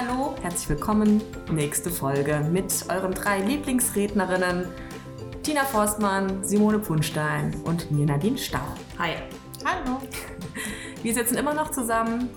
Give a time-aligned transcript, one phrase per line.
[0.00, 1.20] Hallo, herzlich willkommen.
[1.50, 4.66] Nächste Folge mit euren drei Lieblingsrednerinnen
[5.42, 8.60] Tina Forstmann, Simone Punstein und mir Nadine Stau.
[8.96, 9.14] Hi.
[9.64, 9.98] Hallo.
[11.02, 12.30] Wir sitzen immer noch zusammen,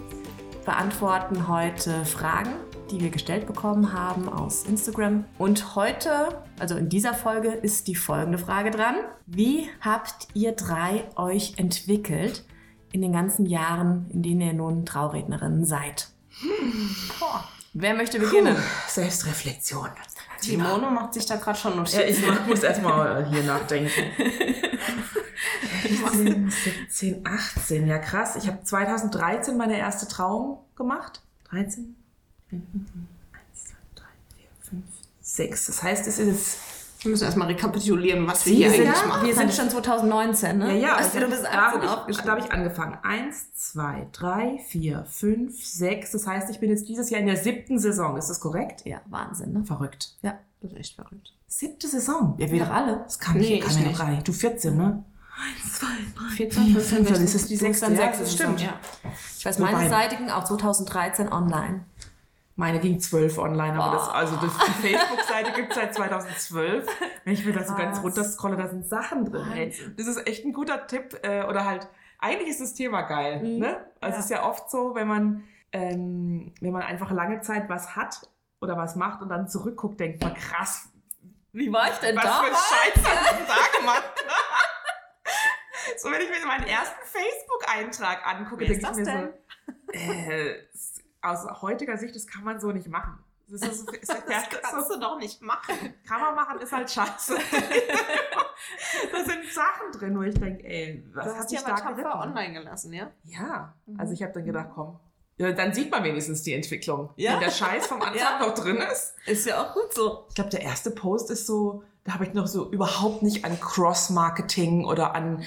[0.66, 2.50] beantworten heute Fragen,
[2.90, 5.26] die wir gestellt bekommen haben aus Instagram.
[5.38, 8.96] Und heute, also in dieser Folge, ist die folgende Frage dran.
[9.28, 12.44] Wie habt ihr drei euch entwickelt
[12.92, 16.11] in den ganzen Jahren, in denen ihr nun Traurednerinnen seid?
[17.20, 17.48] Boah.
[17.74, 18.56] Wer möchte beginnen?
[18.56, 19.90] Puh, Selbstreflexion.
[20.40, 22.00] Simone macht sich da gerade schon Notizen.
[22.00, 23.92] Ja, ich muss erstmal hier nachdenken.
[26.90, 28.36] 17, 18, ja krass.
[28.36, 31.22] Ich habe 2013 meine erste Trauung gemacht.
[31.50, 31.96] 13?
[32.52, 32.62] 1,
[33.54, 34.04] 2, 3,
[34.36, 34.84] 4, 5,
[35.22, 35.66] 6.
[35.68, 36.58] Das heißt, es ist
[37.02, 39.28] wir müssen erstmal rekapitulieren, was wir, wir hier eigentlich machen.
[39.28, 40.68] Wir sind schon 2019, ne?
[40.68, 40.96] Ja, ja.
[40.98, 42.98] Also, du bist 18 da habe ich, hab ich angefangen.
[43.02, 46.12] Eins, zwei, drei, vier, fünf, sechs.
[46.12, 48.18] Das heißt, ich bin jetzt dieses Jahr in der siebten Saison.
[48.18, 48.86] Ist das korrekt?
[48.86, 49.64] Ja, Wahnsinn, ne?
[49.64, 50.16] Verrückt.
[50.22, 51.34] Ja, das ist echt verrückt.
[51.48, 52.36] Siebte Saison?
[52.38, 52.66] Ja, wir ja.
[52.66, 52.98] doch alle.
[53.04, 54.28] Das kann nee, ich, kann ich nicht.
[54.28, 55.04] Du 14, ne?
[55.64, 57.08] 1, 2, 3, 14, 15, 16.
[57.08, 57.94] Das ist die sechste.
[57.94, 58.62] Ja, das stimmt.
[58.62, 58.80] Ja.
[59.38, 61.86] Ich weiß, meine Seite ging auch 2013 online.
[62.62, 66.86] Meine ging zwölf online, aber das, also das, die Facebook-Seite gibt es seit 2012.
[67.24, 69.52] Wenn ich mir da so ganz runter scrolle, da sind Sachen drin.
[69.52, 69.76] Ey.
[69.98, 71.18] Das ist echt ein guter Tipp.
[71.24, 71.88] Äh, oder halt,
[72.20, 73.42] eigentlich ist das Thema geil.
[73.42, 73.58] Mhm.
[73.58, 73.84] Ne?
[74.00, 74.20] Also ja.
[74.20, 78.30] es ist ja oft so, wenn man, ähm, wenn man einfach lange Zeit was hat
[78.62, 80.88] oder was macht und dann zurückguckt, denkt man, krass.
[81.54, 82.22] Wie war ich denn da?
[82.22, 84.14] Was für Scheiß hast du da gemacht?
[85.98, 89.34] so, wenn ich mir meinen ersten Facebook-Eintrag angucke, denke ich mir denn?
[89.96, 90.56] so, äh,
[91.22, 93.20] aus heutiger Sicht, das kann man so nicht machen.
[93.48, 95.76] Das, ist, ist, das kannst so, du doch nicht machen.
[96.08, 97.36] Kann man machen, ist halt scheiße.
[99.12, 102.20] da sind Sachen drin, wo ich denke, ey, was du hast dich aber tapfer geritten?
[102.20, 103.12] online gelassen, ja?
[103.24, 104.00] Ja, mhm.
[104.00, 105.00] also ich habe dann gedacht, komm,
[105.42, 107.10] ja, dann sieht man wenigstens die Entwicklung.
[107.16, 107.34] Ja?
[107.34, 108.40] Wenn der Scheiß vom Anfang ja.
[108.40, 109.16] noch drin ist.
[109.26, 110.26] Ist ja auch gut so.
[110.30, 113.60] Ich glaube, der erste Post ist so, da habe ich noch so überhaupt nicht an
[113.60, 115.44] Cross-Marketing oder an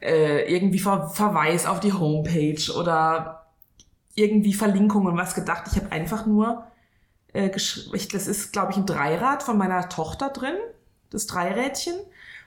[0.00, 3.47] äh, irgendwie Ver Verweis auf die Homepage oder
[4.18, 5.64] irgendwie Verlinkungen was gedacht.
[5.70, 6.64] Ich habe einfach nur,
[7.32, 10.56] äh, ich, das ist, glaube ich, ein Dreirad von meiner Tochter drin,
[11.10, 11.94] das Dreirädchen.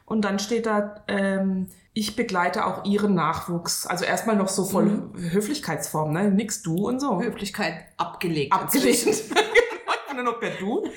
[0.06, 3.86] Und dann steht da, ähm, ich begleite auch ihren Nachwuchs.
[3.88, 5.32] Also erstmal noch so voll mhm.
[5.32, 6.30] Höflichkeitsform, ne?
[6.30, 7.22] Nix du und so.
[7.22, 8.54] Höflichkeit abgelegt.
[8.54, 9.08] Abgelegt.
[10.14, 10.84] nur noch per Du.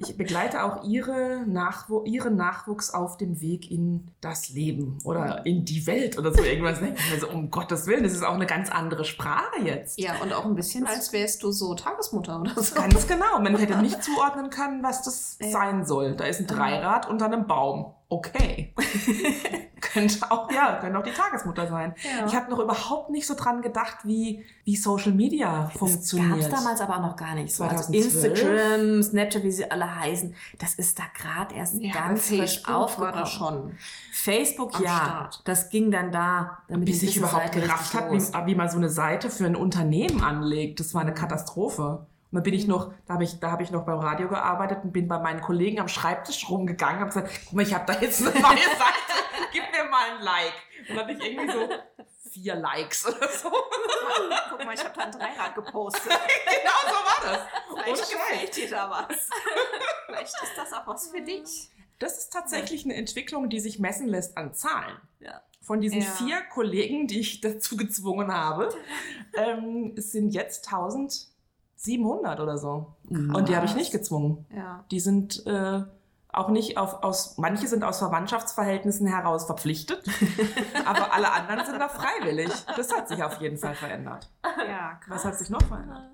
[0.00, 5.64] Ich begleite auch ihre Nachw ihren Nachwuchs auf dem Weg in das Leben oder in
[5.64, 6.78] die Welt oder so irgendwas.
[7.12, 9.98] Also um Gottes Willen, das ist auch eine ganz andere Sprache jetzt.
[9.98, 12.76] Ja, und auch ein bisschen, als wärst du so Tagesmutter oder so.
[12.76, 13.40] Ganz genau.
[13.40, 15.50] Man hätte nicht zuordnen können, was das ja.
[15.50, 16.14] sein soll.
[16.14, 17.94] Da ist ein Dreirad unter einem Baum.
[18.08, 18.72] Okay.
[19.92, 21.94] könnte auch, ja, könnte auch die Tagesmutter sein.
[22.02, 22.26] Ja.
[22.26, 26.38] Ich habe noch überhaupt nicht so dran gedacht, wie, wie Social Media funktioniert.
[26.38, 27.64] Das gab es damals aber noch gar nicht so.
[27.64, 32.66] Also Instagram, Snapchat, wie sie alle heißen, das ist da gerade erst ja, ganz frisch
[32.66, 33.26] aufgekommen.
[33.26, 33.78] schon.
[34.12, 35.42] Facebook, Am ja, Start.
[35.44, 36.58] das ging dann da.
[36.68, 40.22] Damit Bis ich überhaupt gerafft habe, wie, wie man so eine Seite für ein Unternehmen
[40.22, 40.80] anlegt.
[40.80, 42.06] Das war eine Katastrophe.
[42.30, 44.80] Und dann bin ich noch, da habe ich, da habe ich noch beim Radio gearbeitet
[44.84, 47.98] und bin bei meinen Kollegen am Schreibtisch rumgegangen, habe gesagt, guck mal, ich habe da
[47.98, 49.14] jetzt eine neue Seite,
[49.50, 50.52] gib mir mal ein Like.
[50.88, 51.68] Und dann hatte ich irgendwie so
[52.30, 53.50] vier Likes oder so.
[54.50, 56.02] Guck mal, ich habe da ein Dreirad gepostet.
[56.44, 57.82] genau so war das.
[57.82, 59.28] Vielleicht gefällt dir da was.
[60.06, 61.70] Vielleicht ist das auch was für dich.
[61.98, 64.96] Das ist tatsächlich eine Entwicklung, die sich messen lässt an Zahlen.
[65.20, 65.42] Ja.
[65.62, 66.06] Von diesen ja.
[66.06, 68.68] vier Kollegen, die ich dazu gezwungen habe,
[69.34, 71.27] ähm, sind jetzt 1000
[71.78, 72.94] 700 oder so.
[73.08, 73.36] Krass.
[73.36, 74.46] Und die habe ich nicht gezwungen.
[74.54, 74.84] Ja.
[74.90, 75.82] Die sind äh,
[76.28, 80.04] auch nicht auf, aus, manche sind aus Verwandtschaftsverhältnissen heraus verpflichtet,
[80.84, 82.50] aber alle anderen sind da freiwillig.
[82.76, 84.28] Das hat sich auf jeden Fall verändert.
[84.44, 85.16] Ja, krass.
[85.16, 86.10] Was hat sich noch verändert?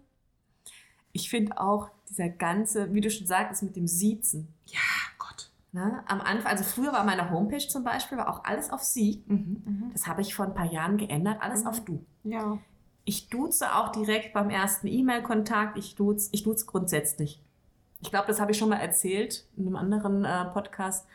[1.12, 4.54] Ich finde auch dieser ganze, wie du schon sagtest, mit dem Siezen.
[4.66, 4.80] Ja,
[5.18, 5.50] Gott.
[5.72, 9.24] Na, am Anfang, also früher war meine Homepage zum Beispiel, war auch alles auf Sie.
[9.26, 9.62] Mhm.
[9.64, 9.90] mhm.
[9.92, 11.66] Das habe ich vor ein paar Jahren geändert, alles mhm.
[11.68, 12.04] auf Du.
[12.22, 12.58] Ja.
[13.04, 15.76] Ich duze auch direkt beim ersten E-Mail-Kontakt.
[15.78, 17.40] Ich duze, ich duze grundsätzlich.
[18.00, 21.06] Ich glaube, das habe ich schon mal erzählt in einem anderen äh, Podcast,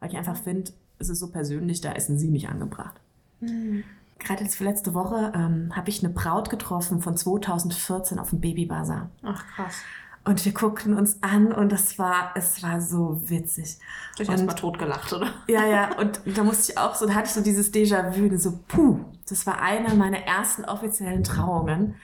[0.00, 3.00] weil ich einfach finde, es ist so persönlich, da ist ein Sie nicht angebracht.
[3.40, 3.84] Mhm.
[4.18, 8.40] Gerade jetzt für letzte Woche ähm, habe ich eine Braut getroffen von 2014 auf dem
[8.40, 9.10] Babybazar.
[9.22, 9.76] Ach krass.
[10.26, 13.78] Und wir guckten uns an und es war, es war so witzig.
[14.18, 15.32] Ich habe mal totgelacht, oder?
[15.46, 18.58] Ja, ja, und da musste ich auch so, da hatte ich so dieses Déjà-vu, so,
[18.66, 21.94] puh, das war eine meiner ersten offiziellen Trauungen.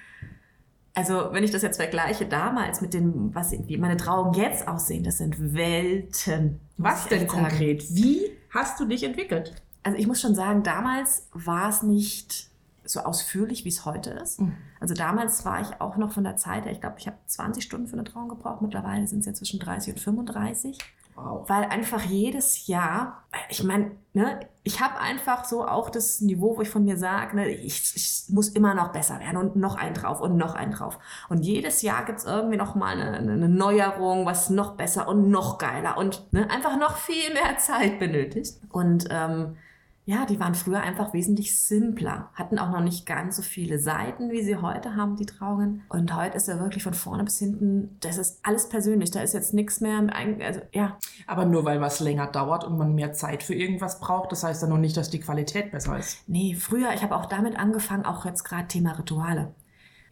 [0.95, 5.03] Also, wenn ich das jetzt vergleiche damals mit dem, was, wie meine Trauungen jetzt aussehen,
[5.03, 6.61] das sind Welten.
[6.79, 7.85] Was denn konkret?
[7.91, 9.53] Wie hast du dich entwickelt?
[9.83, 12.52] Also, ich muss schon sagen, damals war es nicht
[12.85, 14.41] so ausführlich, wie es heute ist.
[14.41, 14.57] Mhm.
[14.81, 17.63] Also damals war ich auch noch von der Zeit her, ich glaube, ich habe 20
[17.63, 18.63] Stunden für eine Trauung gebraucht.
[18.63, 20.79] Mittlerweile sind es ja zwischen 30 und 35.
[21.15, 21.49] Wow.
[21.49, 26.63] Weil einfach jedes Jahr, ich meine, ne, ich habe einfach so auch das Niveau, wo
[26.63, 29.95] ich von mir sage, ne, ich, ich, muss immer noch besser werden und noch einen
[29.95, 30.99] drauf und noch einen drauf.
[31.29, 35.29] Und jedes Jahr gibt es irgendwie noch mal eine, eine, Neuerung, was noch besser und
[35.29, 38.59] noch geiler und ne, einfach noch viel mehr Zeit benötigt.
[38.71, 39.57] Und ähm,
[40.05, 44.31] ja, die waren früher einfach wesentlich simpler, hatten auch noch nicht ganz so viele Seiten,
[44.31, 45.83] wie sie heute haben, die Trauungen.
[45.89, 49.33] Und heute ist er wirklich von vorne bis hinten, das ist alles persönlich, da ist
[49.33, 50.05] jetzt nichts mehr,
[50.41, 50.99] also ja.
[51.29, 54.63] Aber nur weil was länger dauert und man mehr Zeit für irgendwas braucht, das heißt
[54.63, 56.29] ja noch nicht, dass die Qualität besser ist.
[56.29, 59.55] Nee, früher, ich habe auch damit angefangen, auch jetzt gerade Thema Rituale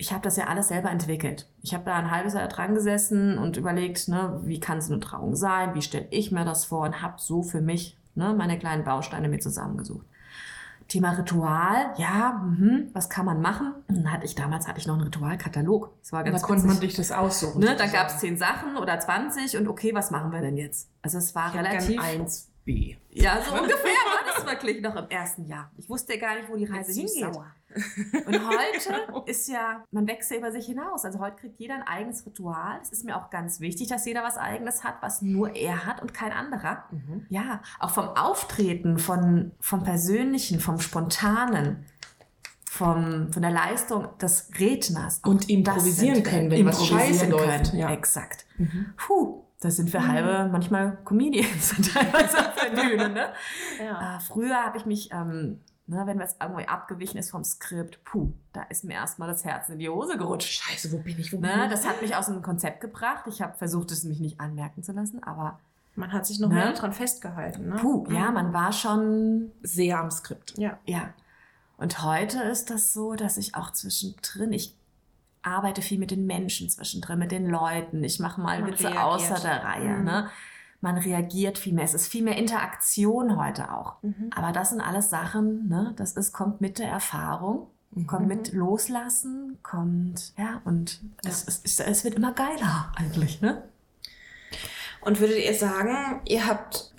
[0.00, 1.46] ich habe das ja alles selber entwickelt.
[1.60, 4.98] Ich habe da ein halbes Jahr dran gesessen und überlegt, ne, wie kann es eine
[4.98, 8.58] Trauung sein, wie stelle ich mir das vor und habe so für mich ne, meine
[8.58, 10.06] kleinen Bausteine mir zusammengesucht.
[10.88, 13.74] Thema Ritual, ja, mh, was kann man machen?
[13.86, 15.90] dann hatte ich damals hatte ich noch einen Ritualkatalog.
[16.00, 17.60] Das war ganz da konnte man sich das aussuchen.
[17.60, 20.90] Ne, da gab es zehn Sachen oder 20 und okay, was machen wir denn jetzt?
[21.02, 22.00] Also es war ich relativ.
[22.02, 22.96] Eins B.
[23.10, 25.70] Ja, so ungefähr war das wirklich noch im ersten Jahr.
[25.76, 27.34] Ich wusste gar nicht, wo die Reise hingeht.
[27.34, 27.46] Sauer.
[28.26, 31.04] Und heute ist ja, man wächst ja über sich hinaus.
[31.04, 32.78] Also heute kriegt jeder ein eigenes Ritual.
[32.80, 36.00] Es ist mir auch ganz wichtig, dass jeder was eigenes hat, was nur er hat
[36.00, 36.84] und kein anderer.
[36.90, 37.26] Mhm.
[37.28, 41.86] Ja, auch vom Auftreten, von, vom Persönlichen, vom Spontanen.
[42.72, 45.20] Vom, von der Leistung des Redners.
[45.24, 47.74] Und improvisieren können, wenn was scheiße läuft.
[47.74, 47.90] Ja.
[47.90, 48.46] Exakt.
[48.58, 48.94] Mhm.
[48.96, 50.08] Puh, da sind wir mhm.
[50.08, 53.08] halbe, manchmal Comedians teilweise auf der Bühne.
[53.10, 53.32] Ne?
[53.78, 54.16] Ja.
[54.16, 55.60] Äh, früher habe ich mich ähm,
[55.90, 59.70] Ne, wenn was irgendwie abgewichen ist vom Skript, puh, da ist mir erstmal das Herz
[59.70, 60.62] in die Hose gerutscht.
[60.62, 61.32] Scheiße, wo bin ich?
[61.32, 61.68] Wo ne, bin ich?
[61.68, 63.24] Das hat mich aus dem Konzept gebracht.
[63.26, 65.58] Ich habe versucht, es mich nicht anmerken zu lassen, aber.
[65.96, 66.54] Man hat sich noch ne?
[66.54, 67.70] mehr dran festgehalten.
[67.70, 67.76] Ne?
[67.80, 68.14] Puh, mhm.
[68.14, 70.56] ja, man war schon sehr am Skript.
[70.56, 70.78] Ja.
[70.86, 71.12] Ja.
[71.76, 74.78] Und heute ist das so, dass ich auch zwischendrin, ich
[75.42, 78.04] arbeite viel mit den Menschen zwischendrin, mit den Leuten.
[78.04, 79.04] Ich mache mal man Witze reagiert.
[79.04, 79.98] außer der Reihe.
[79.98, 80.04] Mhm.
[80.04, 80.30] Ne?
[80.80, 81.84] man reagiert viel mehr.
[81.84, 84.02] Es ist viel mehr Interaktion heute auch.
[84.02, 84.30] Mhm.
[84.34, 85.92] Aber das sind alles Sachen, ne?
[85.96, 88.06] das ist, kommt mit der Erfahrung, mhm.
[88.06, 91.00] kommt mit Loslassen, kommt, ja, und.
[91.24, 93.40] Es, es, es wird immer geiler eigentlich.
[93.40, 93.62] Ne?
[95.02, 96.89] Und würdet ihr sagen, ihr habt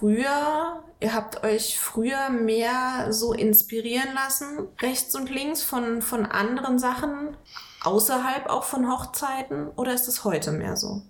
[0.00, 6.78] früher, ihr habt euch früher mehr so inspirieren lassen, rechts und links von, von anderen
[6.78, 7.36] Sachen,
[7.84, 11.02] außerhalb auch von Hochzeiten, oder ist es heute mehr so?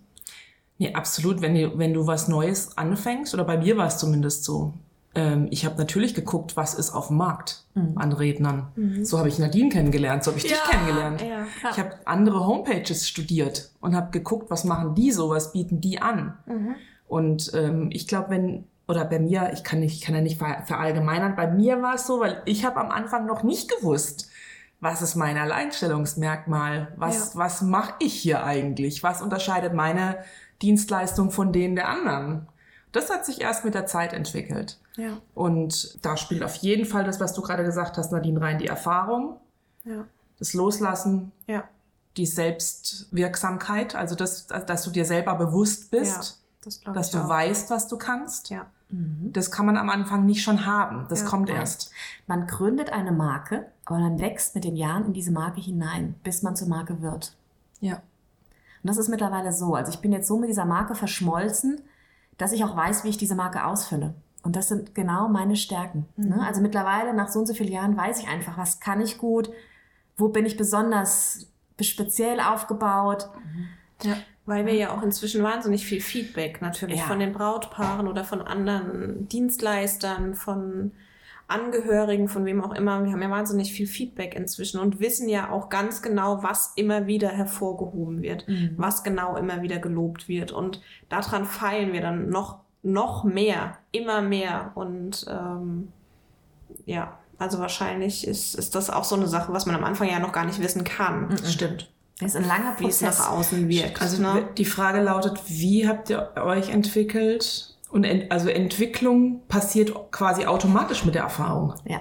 [0.78, 1.40] Nee, absolut.
[1.40, 4.72] Wenn du, wenn du was Neues anfängst, oder bei mir war es zumindest so,
[5.14, 7.96] ähm, ich habe natürlich geguckt, was ist auf dem Markt mhm.
[7.96, 8.69] an Rednern.
[8.76, 9.04] Mhm.
[9.04, 11.20] So habe ich Nadine kennengelernt, so habe ich ja, dich kennengelernt.
[11.20, 15.81] Ja, ich habe andere Homepages studiert und habe geguckt, was machen die so, was bieten
[15.81, 16.38] die an.
[16.46, 16.76] Mhm.
[17.08, 20.38] Und ähm, ich glaube, wenn oder bei mir, ich kann nicht, ich kann ja nicht
[20.38, 24.28] verallgemeinern, bei mir war es so, weil ich habe am Anfang noch nicht gewusst,
[24.81, 26.92] was ist mein Alleinstellungsmerkmal?
[26.96, 27.40] Was, ja.
[27.40, 29.02] was mache ich hier eigentlich?
[29.02, 30.16] Was unterscheidet meine
[30.62, 32.48] Dienstleistung von denen der anderen.
[32.92, 34.78] Das hat sich erst mit der Zeit entwickelt.
[34.96, 35.19] Ja.
[35.34, 38.66] Und da spielt auf jeden Fall das, was du gerade gesagt hast, Nadine, rein die
[38.66, 39.37] Erfahrung,
[39.84, 40.06] ja.
[40.38, 41.64] das Loslassen, ja.
[42.16, 47.88] die Selbstwirksamkeit, also das, dass du dir selber bewusst bist, das dass du weißt, was
[47.88, 48.50] du kannst.
[48.50, 48.66] Ja.
[48.90, 49.32] Mhm.
[49.32, 51.06] Das kann man am Anfang nicht schon haben.
[51.09, 51.92] Das kommt erst.
[52.26, 56.42] Man gründet eine Marke, aber man wächst mit den Jahren in diese Marke hinein, bis
[56.42, 57.37] man zur Marke wird.
[57.80, 57.97] Ja.
[58.82, 59.75] Und das ist mittlerweile so.
[59.75, 61.80] Also ich bin jetzt so mit dieser Marke verschmolzen,
[62.38, 64.14] dass ich auch weiß, wie ich diese Marke ausfülle.
[64.42, 66.06] Und das sind genau meine Stärken.
[66.16, 66.37] Ne?
[66.37, 66.40] Mhm.
[66.40, 69.50] Also mittlerweile, nach so und so vielen Jahren, weiß ich einfach, was kann ich gut,
[70.16, 71.47] wo bin ich besonders
[71.80, 73.28] speziell aufgebaut.
[73.44, 73.68] Mhm.
[74.02, 74.16] Ja,
[74.47, 77.04] weil wir ja auch inzwischen wahnsinnig viel Feedback natürlich ja.
[77.04, 80.92] von den Brautpaaren oder von anderen Dienstleistern, von
[81.50, 85.50] Angehörigen, von wem auch immer, wir haben ja wahnsinnig viel Feedback inzwischen und wissen ja
[85.50, 88.75] auch ganz genau, was immer wieder hervorgehoben wird, mhm.
[88.76, 90.52] was genau immer wieder gelobt wird.
[90.52, 94.70] Und daran feilen wir dann noch, noch mehr, immer mehr.
[94.76, 95.88] Und ähm,
[96.87, 100.20] ja, also wahrscheinlich ist, ist das auch so eine Sache, was man am Anfang ja
[100.20, 101.28] noch gar nicht wissen kann.
[101.28, 101.47] Mhm.
[101.47, 101.90] Stimmt.
[102.21, 103.03] Das ist ein langer Prozess.
[103.03, 104.03] Wie es nach außen wirkt.
[104.03, 104.49] Also ne?
[104.57, 107.75] die Frage lautet, wie habt ihr euch entwickelt?
[107.91, 111.75] Und ent, also Entwicklung passiert quasi automatisch mit der Erfahrung.
[111.85, 112.00] Ja.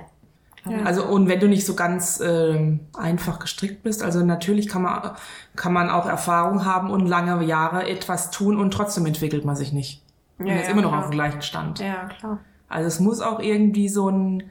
[0.69, 0.83] ja.
[0.83, 5.11] Also und wenn du nicht so ganz ähm, einfach gestrickt bist, also natürlich kann man
[5.55, 9.71] kann man auch Erfahrung haben und lange Jahre etwas tun und trotzdem entwickelt man sich
[9.71, 10.03] nicht.
[10.37, 11.01] Und ja, ist ja, immer noch klar.
[11.01, 11.79] auf dem gleichen Stand.
[11.79, 12.39] Ja, klar.
[12.67, 14.43] Also es muss auch irgendwie so ein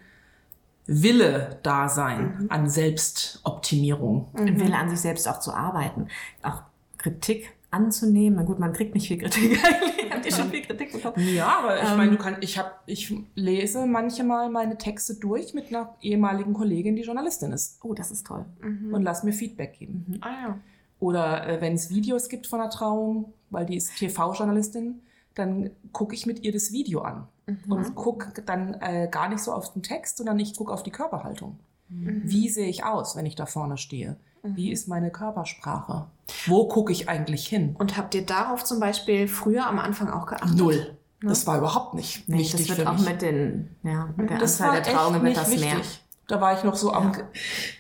[0.89, 2.47] Wille da sein mhm.
[2.51, 4.29] an Selbstoptimierung.
[4.33, 4.59] Mhm.
[4.59, 6.09] Wille an sich selbst auch zu arbeiten.
[6.43, 6.63] Auch
[6.97, 8.39] Kritik anzunehmen.
[8.39, 10.11] Na gut, man kriegt nicht viel Kritik eigentlich.
[10.11, 11.15] Habt ihr schon viel Kritik bekommen?
[11.19, 15.53] Ja, aber ich ähm, meine, du kannst, ich habe, ich lese manchmal meine Texte durch
[15.53, 17.79] mit einer ehemaligen Kollegin, die Journalistin ist.
[17.85, 18.47] Oh, das ist toll.
[18.63, 18.95] Mhm.
[18.95, 20.07] Und lass mir Feedback geben.
[20.09, 20.19] Mhm.
[20.23, 20.59] Ah ja.
[21.01, 25.03] Oder äh, wenn es Videos gibt von der Trauung, weil die ist TV-Journalistin,
[25.39, 27.73] dann gucke ich mit ihr das Video an mhm.
[27.73, 30.91] und gucke dann äh, gar nicht so auf den Text, sondern ich gucke auf die
[30.91, 31.59] Körperhaltung.
[31.89, 32.23] Mhm.
[32.25, 34.17] Wie sehe ich aus, wenn ich da vorne stehe?
[34.43, 34.73] Wie mhm.
[34.73, 36.07] ist meine Körpersprache?
[36.47, 37.75] Wo gucke ich eigentlich hin?
[37.79, 40.57] Und habt ihr darauf zum Beispiel früher am Anfang auch geachtet?
[40.57, 40.97] Null.
[41.21, 41.31] Ne?
[41.31, 42.69] Das war überhaupt nicht nee, wichtig.
[42.69, 45.73] Das wird auch mit, den, ja, mit der das Anzahl der Trauungen wird das wichtig.
[45.73, 45.81] mehr.
[46.29, 47.13] Da war ich noch so am.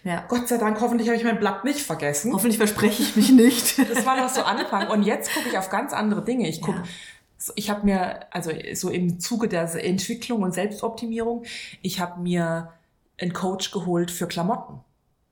[0.04, 0.24] Ja.
[0.26, 2.32] Gott sei Dank, hoffentlich habe ich mein Blatt nicht vergessen.
[2.32, 3.78] Hoffentlich verspreche ich mich nicht.
[3.78, 4.88] Das war noch so Anfang.
[4.88, 6.48] Und jetzt gucke ich auf ganz andere Dinge.
[6.48, 6.78] Ich gucke.
[6.78, 6.84] Ja.
[7.54, 11.44] Ich habe mir, also so im Zuge der Entwicklung und Selbstoptimierung,
[11.82, 12.72] ich habe mir
[13.20, 14.80] einen Coach geholt für Klamotten.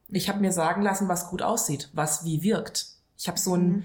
[0.09, 2.87] Ich habe mir sagen lassen, was gut aussieht, was wie wirkt.
[3.19, 3.85] Ich habe so ein, mhm.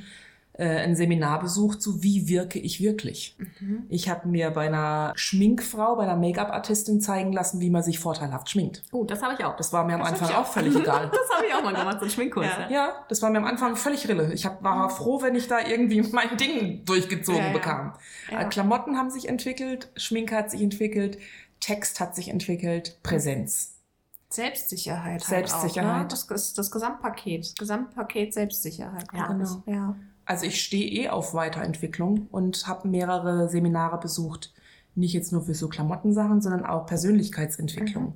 [0.61, 3.35] Äh, ein Seminar besucht zu Wie wirke ich wirklich.
[3.59, 3.83] Mhm.
[3.89, 8.51] Ich habe mir bei einer Schminkfrau, bei einer Make-up-Artistin zeigen lassen, wie man sich vorteilhaft
[8.51, 8.83] schminkt.
[8.91, 9.55] Oh, das habe ich auch.
[9.55, 10.41] Das war mir am das Anfang auch.
[10.41, 11.09] auch völlig egal.
[11.11, 12.45] das habe ich auch mal gemacht, so ein Schminkkurs.
[12.45, 12.69] Ja.
[12.69, 13.05] ja.
[13.09, 14.31] das war mir am Anfang völlig rille.
[14.33, 17.93] Ich hab, war froh, wenn ich da irgendwie mein Ding durchgezogen ja, bekam.
[18.31, 18.41] Ja.
[18.41, 21.17] Äh, Klamotten haben sich entwickelt, Schminke hat sich entwickelt,
[21.59, 23.79] Text hat sich entwickelt, Präsenz.
[24.29, 25.23] Selbstsicherheit.
[25.23, 25.91] Selbstsicherheit.
[25.91, 26.29] Halt auch, ne?
[26.29, 27.45] das ist das Gesamtpaket.
[27.45, 29.07] Das Gesamtpaket Selbstsicherheit.
[29.11, 29.63] Ja, genau.
[29.65, 29.95] Ja.
[30.31, 34.53] Also ich stehe eh auf Weiterentwicklung und habe mehrere Seminare besucht.
[34.95, 38.03] Nicht jetzt nur für so Klamottensachen, sondern auch Persönlichkeitsentwicklung.
[38.05, 38.13] Mhm.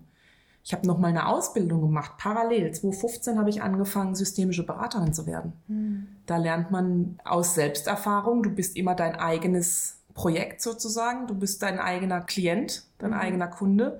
[0.64, 2.72] Ich habe noch mal eine Ausbildung gemacht, parallel.
[2.72, 5.52] 2015 habe ich angefangen, systemische Beraterin zu werden.
[5.68, 6.08] Mhm.
[6.26, 11.80] Da lernt man aus Selbsterfahrung, du bist immer dein eigenes Projekt sozusagen, du bist dein
[11.80, 13.18] eigener Klient, dein mhm.
[13.18, 14.00] eigener Kunde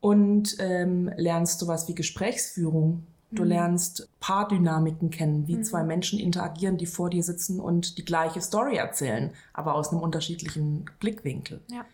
[0.00, 3.06] und ähm, lernst sowas wie Gesprächsführung.
[3.32, 3.48] Du mhm.
[3.48, 5.64] lernst Paardynamiken kennen, wie mhm.
[5.64, 10.00] zwei Menschen interagieren, die vor dir sitzen und die gleiche Story erzählen, aber aus einem
[10.00, 11.60] unterschiedlichen Blickwinkel.
[11.68, 11.84] Ja.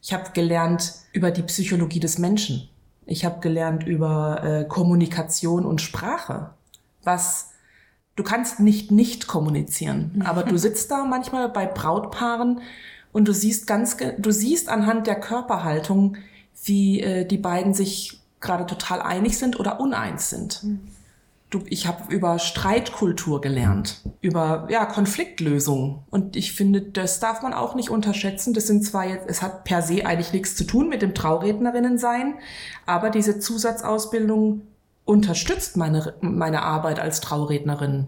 [0.00, 2.68] Ich habe gelernt über die Psychologie des Menschen.
[3.06, 6.50] Ich habe gelernt über äh, Kommunikation und Sprache.
[7.02, 7.50] Was
[8.16, 10.22] du kannst nicht nicht kommunizieren, mhm.
[10.22, 12.60] aber du sitzt da manchmal bei Brautpaaren
[13.12, 16.16] und du siehst ganz, du siehst anhand der Körperhaltung,
[16.64, 20.62] wie äh, die beiden sich gerade total einig sind oder uneins sind.
[20.62, 20.80] Mhm.
[21.50, 26.02] Du, ich habe über Streitkultur gelernt, über ja, Konfliktlösung.
[26.10, 28.54] Und ich finde, das darf man auch nicht unterschätzen.
[28.54, 31.98] Das sind zwar jetzt, es hat per se eigentlich nichts zu tun mit dem Traurednerinnen
[31.98, 32.34] sein,
[32.86, 34.62] aber diese Zusatzausbildung
[35.04, 38.06] unterstützt meine, meine Arbeit als Traurednerin,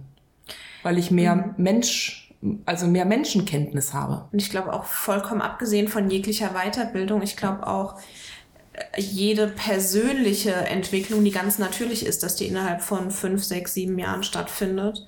[0.83, 1.55] weil ich mehr mhm.
[1.57, 2.26] Mensch
[2.64, 4.28] also mehr Menschenkenntnis habe.
[4.33, 7.99] Und ich glaube auch vollkommen abgesehen von jeglicher Weiterbildung, ich glaube auch,
[8.97, 14.23] jede persönliche Entwicklung, die ganz natürlich ist, dass die innerhalb von fünf, sechs, sieben Jahren
[14.23, 15.06] stattfindet,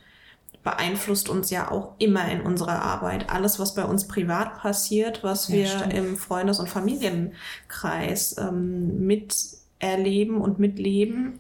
[0.63, 3.31] beeinflusst uns ja auch immer in unserer Arbeit.
[3.31, 10.41] Alles, was bei uns privat passiert, was wir ja, im Freundes- und Familienkreis ähm, miterleben
[10.41, 11.39] und mitleben,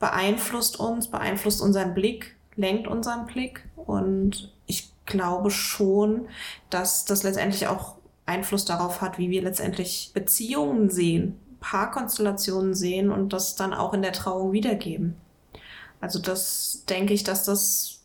[0.00, 3.64] beeinflusst uns, beeinflusst unseren Blick, lenkt unseren Blick.
[3.76, 6.28] Und ich glaube schon,
[6.70, 13.32] dass das letztendlich auch Einfluss darauf hat, wie wir letztendlich Beziehungen sehen, Paarkonstellationen sehen und
[13.32, 15.16] das dann auch in der Trauung wiedergeben.
[16.00, 18.00] Also das denke ich, dass das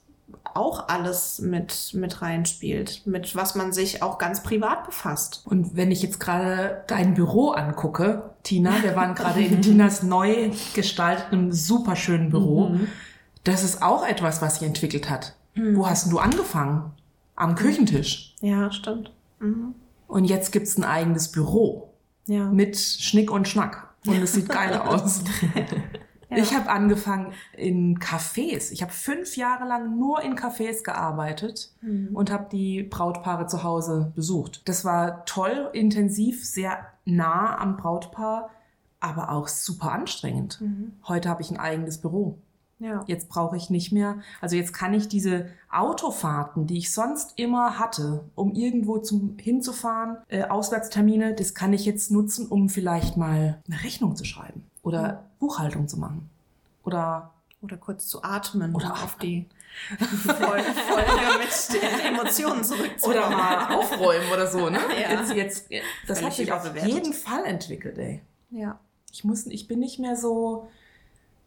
[0.54, 5.42] auch alles mit, mit reinspielt, mit was man sich auch ganz privat befasst.
[5.46, 10.52] Und wenn ich jetzt gerade dein Büro angucke, Tina, wir waren gerade in Tinas neu
[10.74, 12.70] gestaltetem, superschönen Büro.
[12.70, 12.88] Mhm.
[13.44, 15.36] Das ist auch etwas, was sie entwickelt hat.
[15.56, 15.76] Mhm.
[15.76, 16.94] Wo hast du angefangen?
[17.36, 18.36] Am Küchentisch.
[18.40, 19.12] Ja, stimmt.
[19.40, 19.76] Mhm.
[20.08, 21.89] Und jetzt gibt's ein eigenes Büro.
[22.30, 22.50] Ja.
[22.50, 23.94] Mit Schnick und Schnack.
[24.06, 25.24] Und es sieht geil aus.
[26.30, 26.38] ja.
[26.38, 28.72] Ich habe angefangen in Cafés.
[28.72, 32.10] Ich habe fünf Jahre lang nur in Cafés gearbeitet mhm.
[32.14, 34.62] und habe die Brautpaare zu Hause besucht.
[34.70, 38.52] Das war toll, intensiv, sehr nah am Brautpaar,
[39.00, 40.62] aber auch super anstrengend.
[40.62, 40.94] Mhm.
[41.08, 42.38] Heute habe ich ein eigenes Büro.
[42.80, 43.04] Ja.
[43.08, 47.78] Jetzt brauche ich nicht mehr, also jetzt kann ich diese Autofahrten, die ich sonst immer
[47.78, 53.62] hatte, um irgendwo zum, hinzufahren, äh, Auswärtstermine, das kann ich jetzt nutzen, um vielleicht mal
[53.68, 55.26] eine Rechnung zu schreiben oder.
[55.40, 56.30] Buchhaltung zu machen
[56.84, 57.32] oder
[57.62, 59.46] oder kurz zu atmen oder auf die
[60.26, 60.64] Folge
[61.40, 63.18] mit den Emotionen zurückzukommen.
[63.18, 64.80] Oder mal aufräumen oder so, ne?
[65.02, 65.12] Ja.
[65.12, 65.70] Jetzt, jetzt,
[66.08, 68.22] das Völlig hat sich auf jeden Fall entwickelt, ey.
[68.50, 68.80] Ja.
[69.12, 70.70] Ich muss, ich bin nicht mehr so,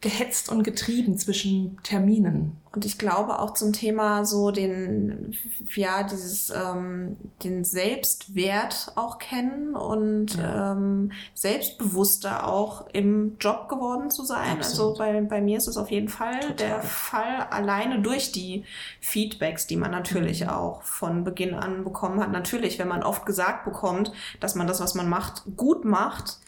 [0.02, 2.56] gehetzt und getrieben zwischen Terminen.
[2.73, 5.37] Und ich glaube auch zum Thema so den,
[5.75, 10.73] ja, dieses, ähm, den Selbstwert auch kennen und ja.
[10.73, 14.59] ähm, selbstbewusster auch im Job geworden zu sein.
[14.59, 15.00] Absolut.
[15.00, 16.56] Also bei, bei mir ist es auf jeden Fall Total.
[16.56, 18.64] der Fall, alleine durch die
[19.00, 20.49] Feedbacks, die man natürlich mhm.
[20.49, 22.32] auch von Beginn an bekommen hat.
[22.32, 26.38] Natürlich, wenn man oft gesagt bekommt, dass man das, was man macht, gut macht,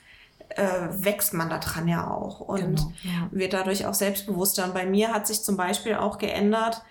[0.57, 3.29] äh, wächst man daran ja auch und genau, ja.
[3.31, 4.65] wird dadurch auch selbstbewusster.
[4.65, 6.83] Und bei mir hat sich zum Beispiel auch geändert,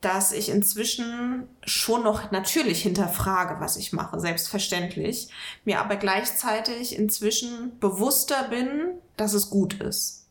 [0.00, 5.28] dass ich inzwischen schon noch natürlich hinterfrage, was ich mache, selbstverständlich,
[5.64, 10.26] mir aber gleichzeitig inzwischen bewusster bin, dass es gut ist.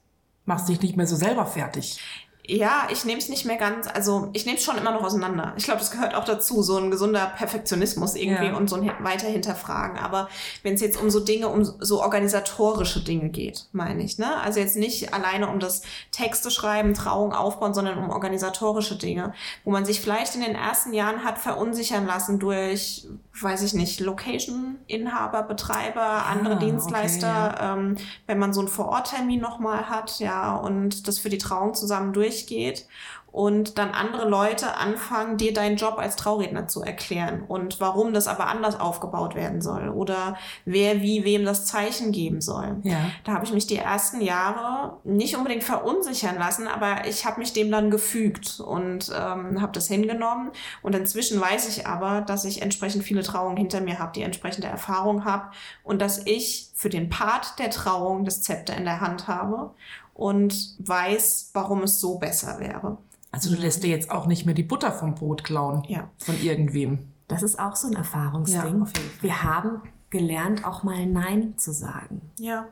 [0.46, 2.00] Machst dich nicht mehr so selber fertig.
[2.46, 5.54] Ja, ich nehme es nicht mehr ganz, also ich nehme es schon immer noch auseinander.
[5.56, 8.58] Ich glaube, das gehört auch dazu, so ein gesunder Perfektionismus irgendwie ja.
[8.58, 9.98] und so ein weiter hinterfragen.
[9.98, 10.28] Aber
[10.62, 14.42] wenn es jetzt um so Dinge, um so organisatorische Dinge geht, meine ich, ne?
[14.42, 19.34] Also jetzt nicht alleine um das Texte schreiben, Trauung aufbauen, sondern um organisatorische Dinge,
[19.64, 23.08] wo man sich vielleicht in den ersten Jahren hat verunsichern lassen durch,
[23.40, 27.74] weiß ich nicht, Location-Inhaber, Betreiber, andere ah, Dienstleister, okay, ja.
[27.74, 27.98] ähm,
[28.28, 32.33] wenn man so einen Vororttermin nochmal hat, ja, und das für die Trauung zusammen durch
[32.34, 32.88] durchgeht
[33.34, 38.28] und dann andere Leute anfangen, dir deinen Job als Trauredner zu erklären und warum das
[38.28, 42.78] aber anders aufgebaut werden soll oder wer wie wem das Zeichen geben soll.
[42.84, 43.10] Ja.
[43.24, 47.54] Da habe ich mich die ersten Jahre nicht unbedingt verunsichern lassen, aber ich habe mich
[47.54, 50.52] dem dann gefügt und ähm, habe das hingenommen.
[50.84, 54.68] Und inzwischen weiß ich aber, dass ich entsprechend viele Trauungen hinter mir habe, die entsprechende
[54.68, 55.50] Erfahrung habe
[55.82, 59.74] und dass ich für den Part der Trauung das Zepter in der Hand habe
[60.14, 62.98] und weiß, warum es so besser wäre.
[63.32, 66.10] Also du lässt dir jetzt auch nicht mehr die Butter vom Brot klauen ja.
[66.20, 67.00] von irgendwem.
[67.28, 68.86] Das ist auch so ein Erfahrungsding.
[68.86, 68.88] Ja,
[69.22, 72.22] Wir haben gelernt, auch mal Nein zu sagen.
[72.38, 72.68] Ja.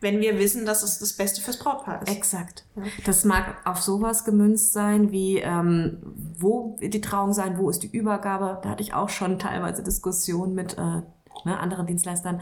[0.00, 2.10] Wenn wir wissen, dass es das Beste fürs Brautpaar ist.
[2.10, 2.64] Exakt.
[2.74, 2.82] Ja.
[3.04, 5.98] Das mag auf sowas gemünzt sein, wie ähm,
[6.36, 8.58] wo die Trauung sein, wo ist die Übergabe.
[8.62, 11.02] Da hatte ich auch schon teilweise Diskussionen mit äh,
[11.44, 12.40] ne, anderen Dienstleistern.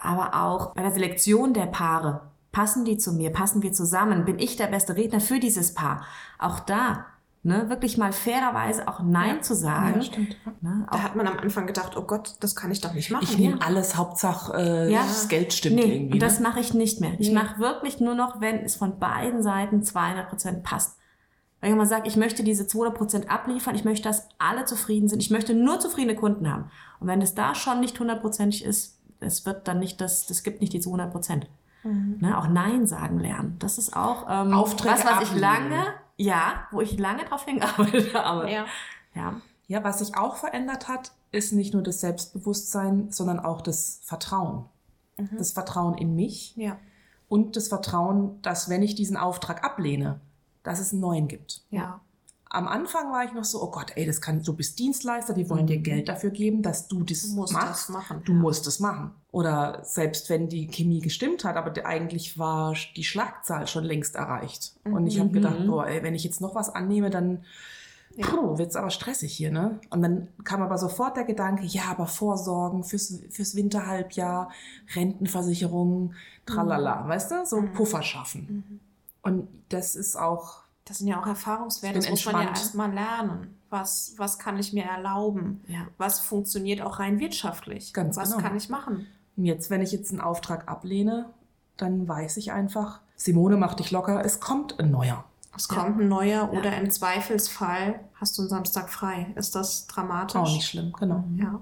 [0.00, 3.28] Aber auch bei der Selektion der Paare Passen die zu mir?
[3.28, 4.24] Passen wir zusammen?
[4.24, 6.06] Bin ich der beste Redner für dieses Paar?
[6.38, 7.04] Auch da,
[7.42, 9.96] ne, wirklich mal fairerweise auch Nein ja, zu sagen.
[9.96, 10.36] Ja, stimmt.
[10.62, 13.26] Ne, da hat man am Anfang gedacht, oh Gott, das kann ich doch nicht machen.
[13.28, 15.00] Ich nehme alles, Hauptsache äh, ja.
[15.00, 16.14] das Geld stimmt nee, irgendwie.
[16.14, 16.18] Ne?
[16.18, 17.12] das mache ich nicht mehr.
[17.18, 17.34] Ich nee.
[17.34, 20.96] mache wirklich nur noch, wenn es von beiden Seiten 200 Prozent passt.
[21.60, 25.08] Wenn ich mal sage, ich möchte diese 200 Prozent abliefern, ich möchte, dass alle zufrieden
[25.08, 26.70] sind, ich möchte nur zufriedene Kunden haben.
[27.00, 30.62] Und wenn es da schon nicht hundertprozentig ist, es wird dann nicht das, das gibt
[30.62, 31.48] nicht die 200 Prozent.
[31.86, 32.18] Mhm.
[32.20, 33.56] Ne, auch Nein sagen lernen.
[33.58, 35.84] Das ist auch ähm, Aufträge was, was ich lange,
[36.16, 38.50] ja, wo ich lange drauf hingearbeitet habe.
[38.50, 38.66] Ja.
[39.14, 39.40] ja.
[39.68, 44.66] Ja, was sich auch verändert hat, ist nicht nur das Selbstbewusstsein, sondern auch das Vertrauen.
[45.16, 45.30] Mhm.
[45.38, 46.78] Das Vertrauen in mich ja.
[47.28, 50.20] und das Vertrauen, dass wenn ich diesen Auftrag ablehne,
[50.62, 51.62] dass es einen neuen gibt.
[51.70, 52.00] Ja
[52.48, 55.50] am Anfang war ich noch so, oh Gott, ey, das kann, du bist Dienstleister, die
[55.50, 55.82] wollen dir mhm.
[55.82, 57.88] Geld dafür geben, dass du das du musst machst.
[57.88, 58.38] Das machen, du ja.
[58.38, 59.10] musst es machen.
[59.32, 64.76] Oder selbst wenn die Chemie gestimmt hat, aber eigentlich war die Schlagzahl schon längst erreicht.
[64.84, 64.92] Mhm.
[64.94, 65.66] Und ich habe gedacht, mhm.
[65.66, 67.44] boah, ey, wenn ich jetzt noch was annehme, dann
[68.14, 68.58] ja.
[68.58, 69.80] wird es aber stressig hier, ne?
[69.90, 74.50] Und dann kam aber sofort der Gedanke, ja, aber Vorsorgen fürs, fürs Winterhalbjahr,
[74.94, 76.14] Rentenversicherung,
[76.46, 77.08] tralala, mhm.
[77.08, 77.44] weißt du?
[77.44, 77.72] So mhm.
[77.72, 78.64] Puffer schaffen.
[78.68, 78.80] Mhm.
[79.22, 83.58] Und das ist auch das sind ja auch Erfahrungswerte, das muss man ja erstmal lernen.
[83.70, 85.62] Was, was kann ich mir erlauben?
[85.66, 85.88] Ja.
[85.98, 87.92] Was funktioniert auch rein wirtschaftlich?
[87.92, 88.42] Ganz was genau.
[88.42, 89.06] kann ich machen?
[89.36, 91.28] Und jetzt, wenn ich jetzt einen Auftrag ablehne,
[91.76, 95.24] dann weiß ich einfach, Simone macht dich locker, es kommt ein neuer.
[95.56, 96.78] Es kommt ein neuer oder ja.
[96.78, 99.32] im Zweifelsfall hast du einen Samstag frei.
[99.34, 100.36] Ist das dramatisch?
[100.36, 101.24] Auch nicht schlimm, genau.
[101.36, 101.60] Ja.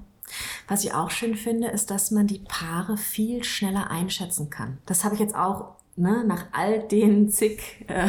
[0.68, 4.78] Was ich auch schön finde, ist, dass man die Paare viel schneller einschätzen kann.
[4.84, 8.09] Das habe ich jetzt auch ne, nach all den zig äh,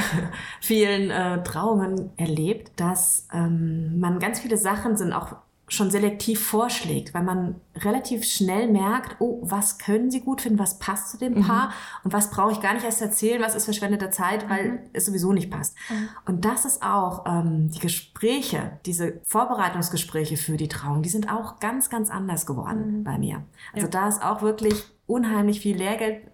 [0.62, 5.36] vielen äh, Trauungen erlebt, dass ähm, man ganz viele Sachen sind auch
[5.68, 10.78] schon selektiv vorschlägt, weil man relativ schnell merkt, oh, was können sie gut finden, was
[10.78, 11.42] passt zu dem mhm.
[11.42, 14.80] Paar und was brauche ich gar nicht erst erzählen, was ist verschwendete Zeit, weil mhm.
[14.94, 15.76] es sowieso nicht passt.
[15.90, 16.10] Mhm.
[16.28, 21.60] Und das ist auch ähm, die Gespräche, diese Vorbereitungsgespräche für die Trauung, die sind auch
[21.60, 23.04] ganz, ganz anders geworden mhm.
[23.04, 23.44] bei mir.
[23.74, 23.92] Also ja.
[23.92, 26.28] da ist auch wirklich unheimlich viel Lehrgeld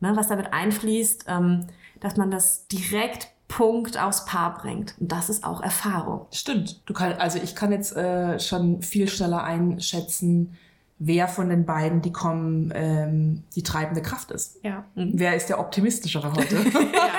[0.00, 1.66] ne, was damit einfließt, ähm,
[2.00, 4.94] dass man das direkt Punkt aufs Paar bringt.
[5.00, 6.26] Und das ist auch Erfahrung.
[6.32, 6.82] Stimmt.
[6.86, 10.56] Du kann, also ich kann jetzt äh, schon viel schneller einschätzen,
[10.98, 14.62] wer von den beiden, die kommen, ähm, die treibende Kraft ist.
[14.62, 14.84] Ja.
[14.94, 15.12] Mhm.
[15.14, 16.56] Wer ist der optimistischere heute?
[16.64, 17.10] ja.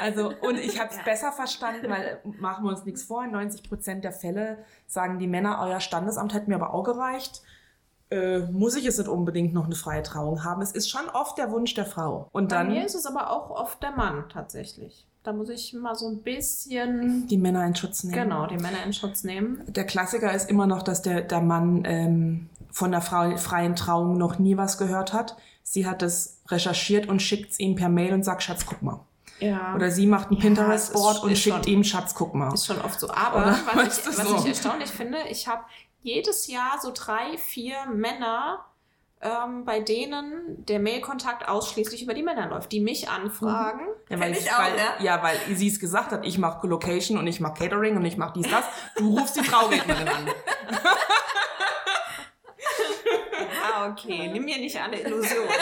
[0.00, 1.02] Also, und ich habe es ja.
[1.04, 5.28] besser verstanden, weil machen wir uns nichts vor, in 90 Prozent der Fälle sagen die
[5.28, 7.42] Männer, euer Standesamt hätte mir aber auch gereicht
[8.12, 10.62] äh, muss ich es nicht unbedingt noch eine freie Trauung haben.
[10.62, 12.28] Es ist schon oft der Wunsch der Frau.
[12.32, 15.06] Und Bei dann mir ist es aber auch oft der Mann tatsächlich.
[15.24, 17.26] Da muss ich mal so ein bisschen.
[17.28, 18.14] die Männer in Schutz nehmen.
[18.22, 19.62] Genau, die Männer in Schutz nehmen.
[19.68, 24.18] Der Klassiker ist immer noch, dass der, der Mann ähm, von der Frau, freien Trauung
[24.18, 25.36] noch nie was gehört hat.
[25.62, 28.98] Sie hat es recherchiert und schickt es ihm per Mail und sagt, Schatz, guck mal.
[29.38, 29.74] Ja.
[29.76, 32.52] Oder sie macht ein Ja, Pinterest-Board und schickt schon- ihm, Schatz, guck mal.
[32.52, 33.08] Ist schon oft so.
[33.10, 34.36] Aber was, ich, was so?
[34.36, 35.62] ich erstaunlich finde, ich habe
[36.02, 38.64] jedes Jahr so drei, vier Männer,
[39.20, 43.86] ähm, bei denen der Mailkontakt ausschließlich über die Männer läuft, die mich anfragen.
[44.08, 44.96] Ja, weil, ich auch, weil, ja.
[45.00, 48.16] ja, weil sie es gesagt hat, ich mache Location und ich mache Catering und ich
[48.16, 48.64] mache dies, das.
[48.96, 50.28] Du rufst die Traurednerin an.
[53.64, 54.28] Ah, okay.
[54.32, 55.48] Nimm mir nicht alle Illusionen.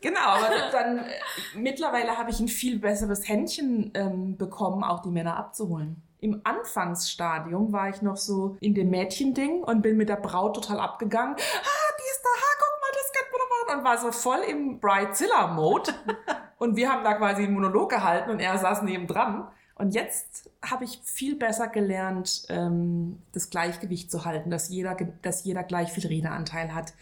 [0.00, 1.10] Genau, aber dann äh,
[1.54, 6.07] mittlerweile habe ich ein viel besseres Händchen ähm, bekommen, auch die Männer abzuholen.
[6.20, 10.80] Im Anfangsstadium war ich noch so in dem Mädchending und bin mit der Braut total
[10.80, 11.34] abgegangen.
[11.34, 13.78] Ah, die ist da, ha, guck mal, das könnte man doch machen.
[13.78, 15.92] Und war so voll im Bridezilla-Mode.
[16.58, 19.48] und wir haben da quasi einen Monolog gehalten und er saß nebendran.
[19.76, 25.44] Und jetzt habe ich viel besser gelernt, ähm, das Gleichgewicht zu halten, dass jeder, dass
[25.44, 26.94] jeder gleich viel Redeanteil hat,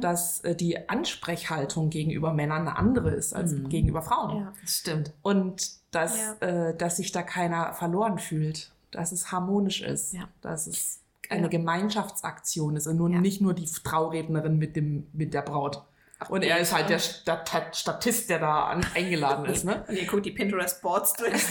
[0.00, 3.68] dass äh, die Ansprechhaltung gegenüber Männern eine andere ist als Mhm.
[3.68, 4.38] gegenüber Frauen.
[4.40, 4.52] Ja.
[4.60, 5.12] Das stimmt.
[5.22, 6.46] Und dass, Ja.
[6.70, 10.28] äh, dass sich da keiner verloren fühlt, dass es harmonisch ist, Ja.
[10.40, 11.48] dass es eine Ja.
[11.48, 13.20] Gemeinschaftsaktion ist und nun Ja.
[13.20, 15.82] nicht nur die Traurednerin mit, dem, mit der Braut.
[16.28, 19.64] Und er ist halt der Stat Statist, der da an, eingeladen ist.
[19.64, 19.84] Ne?
[19.88, 21.32] Und ihr guckt die Pinterest-Boards durch.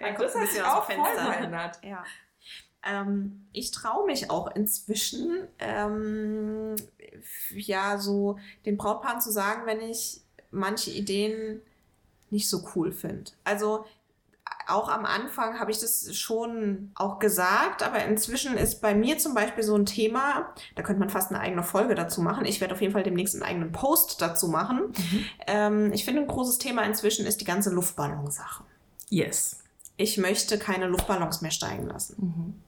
[0.00, 1.32] er guckt ein bisschen aus dem Fenster.
[1.32, 1.78] verändert.
[1.82, 2.04] Ja.
[2.84, 6.76] Ähm, ich traue mich auch inzwischen, ähm,
[7.54, 11.60] ja, so den Brautpaaren zu sagen, wenn ich manche Ideen
[12.30, 13.30] nicht so cool finde.
[13.44, 13.84] Also
[14.66, 19.34] auch am Anfang habe ich das schon auch gesagt, aber inzwischen ist bei mir zum
[19.34, 22.44] Beispiel so ein Thema, da könnte man fast eine eigene Folge dazu machen.
[22.44, 24.92] Ich werde auf jeden Fall demnächst einen eigenen Post dazu machen.
[25.46, 28.64] Ähm, ich finde, ein großes Thema inzwischen ist die ganze Luftballon-Sache.
[29.08, 29.60] Yes.
[29.96, 32.16] Ich möchte keine Luftballons mehr steigen lassen.
[32.18, 32.61] Mhm.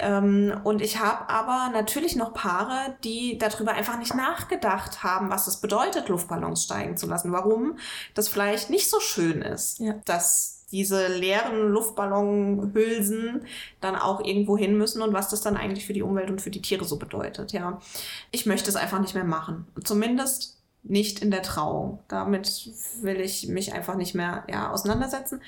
[0.00, 5.48] Ähm, und ich habe aber natürlich noch Paare, die darüber einfach nicht nachgedacht haben, was
[5.48, 7.32] es bedeutet, Luftballons steigen zu lassen.
[7.32, 7.78] Warum
[8.14, 9.94] das vielleicht nicht so schön ist, Ja.
[10.04, 13.46] dass diese leeren Luftballonhülsen
[13.80, 16.50] dann auch irgendwo hin müssen und was das dann eigentlich für die Umwelt und für
[16.50, 17.52] die Tiere so bedeutet.
[17.52, 17.80] Ja,
[18.30, 19.66] ich möchte es einfach nicht mehr machen.
[19.82, 22.00] Zumindest nicht in der Trauung.
[22.08, 25.42] Damit will ich mich einfach nicht mehr ja, auseinandersetzen.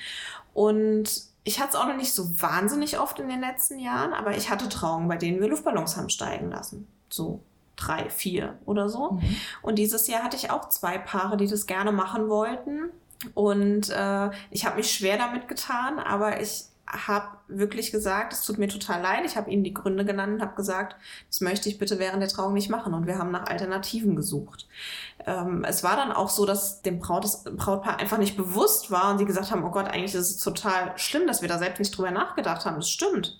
[0.53, 4.37] Und ich hatte es auch noch nicht so wahnsinnig oft in den letzten Jahren, aber
[4.37, 6.87] ich hatte Trauungen, bei denen wir Luftballons haben steigen lassen.
[7.09, 7.41] So
[7.75, 9.13] drei, vier oder so.
[9.13, 9.35] Mhm.
[9.61, 12.91] Und dieses Jahr hatte ich auch zwei Paare, die das gerne machen wollten.
[13.33, 18.57] Und äh, ich habe mich schwer damit getan, aber ich habe wirklich gesagt, es tut
[18.57, 19.23] mir total leid.
[19.25, 20.95] Ich habe ihnen die Gründe genannt und habe gesagt,
[21.27, 22.93] das möchte ich bitte während der Trauung nicht machen.
[22.93, 24.67] Und wir haben nach Alternativen gesucht.
[25.25, 29.11] Ähm, es war dann auch so, dass dem Braut, das Brautpaar einfach nicht bewusst war
[29.11, 31.79] und sie gesagt haben, oh Gott, eigentlich ist es total schlimm, dass wir da selbst
[31.79, 32.75] nicht drüber nachgedacht haben.
[32.75, 33.39] Das stimmt.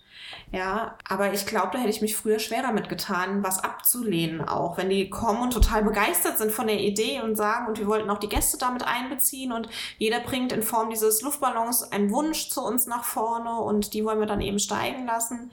[0.52, 4.78] Ja, aber ich glaube, da hätte ich mich früher schwerer mitgetan, was abzulehnen auch.
[4.78, 8.10] Wenn die kommen und total begeistert sind von der Idee und sagen, und wir wollten
[8.10, 12.62] auch die Gäste damit einbeziehen und jeder bringt in Form dieses Luftballons einen Wunsch zu
[12.62, 15.52] uns nach vorne und die wollen wir dann eben steigen lassen.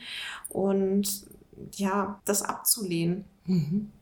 [0.48, 1.26] Und
[1.74, 3.24] ja, das abzulehnen.
[3.44, 3.92] Mhm.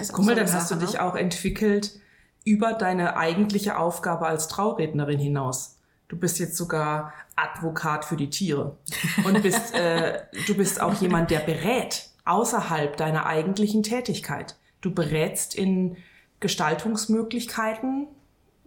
[0.00, 1.02] ist auch Guck mal, so eine dann hast du Sache, dich ne?
[1.02, 1.98] auch entwickelt
[2.44, 5.76] über deine eigentliche Aufgabe als Traurednerin hinaus.
[6.12, 8.76] Du bist jetzt sogar Advokat für die Tiere
[9.24, 14.56] und bist, äh, du bist auch jemand, der berät außerhalb deiner eigentlichen Tätigkeit.
[14.82, 15.96] Du berätst in
[16.40, 18.08] Gestaltungsmöglichkeiten,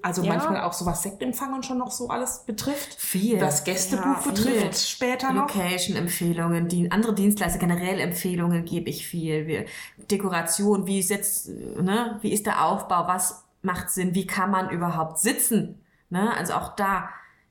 [0.01, 0.33] also Ja.
[0.33, 2.95] manchmal auch so was Sektempfang und schon noch so alles betrifft.
[2.95, 3.37] Viel.
[3.37, 4.73] Das Gästebuch Ja, betrifft viel.
[4.73, 5.53] später noch.
[5.53, 9.45] Location-Empfehlungen, die, andere Dienstleister, generell Empfehlungen gebe ich viel.
[9.45, 9.65] Wir,
[10.09, 14.71] Dekoration, wie ist jetzt, ne, wie ist der Aufbau, was macht Sinn, wie kann man
[14.71, 15.79] überhaupt sitzen?
[16.09, 16.35] Ne?
[16.35, 17.09] Also auch da,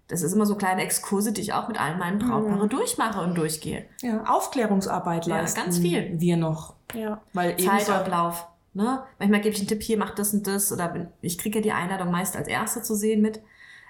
[0.08, 3.36] das ist immer so kleine Exkurse, die ich auch mit allen meinen Brautpaaren durchmache und
[3.36, 3.86] durchgehe.
[4.02, 6.20] Ja, Aufklärungsarbeit Ja, leisten ganz viel.
[6.20, 6.74] wir noch.
[6.94, 7.20] Ja.
[7.32, 8.46] Weil Zeitablauf.
[8.74, 9.02] Ne?
[9.18, 10.72] Manchmal gebe ich einen Tipp, hier mach das und das.
[10.72, 13.40] Oder ich kriege ja die Einladung meist als Erste zu sehen mit.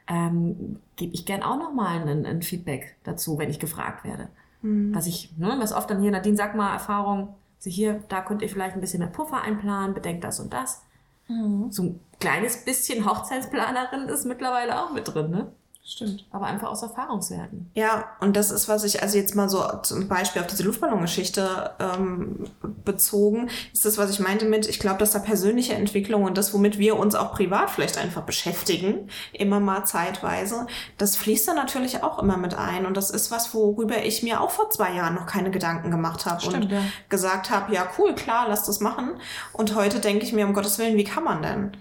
[0.07, 4.29] Ähm, gebe ich gern auch nochmal ein, ein Feedback dazu, wenn ich gefragt werde.
[4.63, 4.95] Mhm.
[4.95, 8.43] Was ich, ne, was oft dann hier, Nadine, sag mal, Erfahrung, so hier, da könnt
[8.43, 10.83] ihr vielleicht ein bisschen mehr Puffer einplanen, bedenkt das und das.
[11.29, 11.73] Mhm.
[11.73, 15.53] So ein kleines bisschen Hochzeitsplanerin ist mittlerweile auch mit drin, ne?
[15.87, 16.25] Stimmt.
[16.31, 17.71] Aber einfach aus Erfahrungswerten.
[17.75, 21.73] Ja, und das ist, was ich, also jetzt mal so zum Beispiel auf diese Luftballongeschichte
[21.79, 22.47] ähm,
[22.87, 26.55] bezogen, ist das, was ich meinte mit, ich glaube, dass da persönliche Entwicklung und das,
[26.55, 30.67] womit wir uns auch privat vielleicht einfach beschäftigen, immer mal zeitweise,
[30.97, 32.87] das fließt da natürlich auch immer mit ein.
[32.87, 36.25] Und das ist was, worüber ich mir auch vor zwei Jahren noch keine Gedanken gemacht
[36.25, 36.81] habe und ja.
[37.11, 39.21] gesagt habe, ja, cool, klar, lass das machen.
[39.53, 41.77] Und heute denke ich mir, um Gottes Willen, wie kann man denn?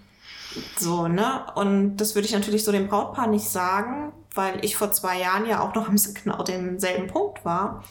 [0.78, 1.46] So, ne?
[1.56, 5.46] Und das würde ich natürlich so dem Brautpaar nicht sagen, weil ich vor zwei Jahren
[5.46, 7.84] ja auch noch am genau demselben Punkt war.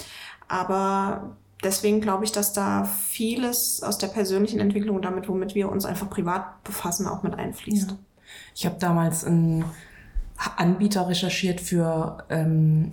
[0.48, 5.70] Aber deswegen glaube ich, dass da vieles aus der persönlichen Entwicklung und damit, womit wir
[5.70, 7.90] uns einfach privat befassen, auch mit einfließt.
[7.90, 7.96] Ja.
[8.54, 9.64] Ich habe damals einen
[10.56, 12.90] Anbieter recherchiert für ähm,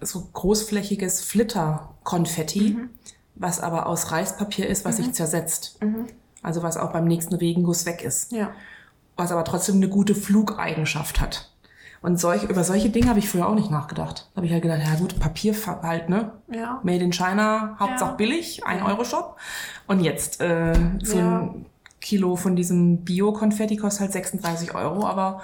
[0.00, 2.90] so großflächiges Flitter-Konfetti, mhm.
[3.34, 5.04] was aber aus Reispapier ist, was mhm.
[5.04, 5.78] sich zersetzt.
[5.82, 6.06] Mhm.
[6.42, 8.32] Also was auch beim nächsten Regenguss weg ist.
[8.32, 8.50] Ja
[9.20, 11.50] was aber trotzdem eine gute Flugeigenschaft hat.
[12.02, 14.30] Und solch, über solche Dinge habe ich früher auch nicht nachgedacht.
[14.32, 16.32] Da habe ich halt gedacht, ja gut, Papier halt, ne?
[16.50, 16.80] Ja.
[16.82, 18.16] Made in China, Hauptsache ja.
[18.16, 19.36] billig, ein Euro Shop.
[19.86, 21.40] Und jetzt äh, so ja.
[21.40, 21.66] ein
[22.00, 25.42] Kilo von diesem Bio-Konfetti kostet halt 36 Euro, aber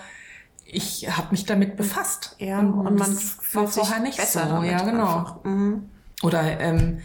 [0.64, 2.36] ich habe mich damit befasst.
[2.38, 3.16] Ja, und, und man
[3.52, 4.38] war vorher nicht so.
[4.38, 5.40] Ja, genau.
[5.44, 5.90] Mhm.
[6.22, 6.98] Oder ähm,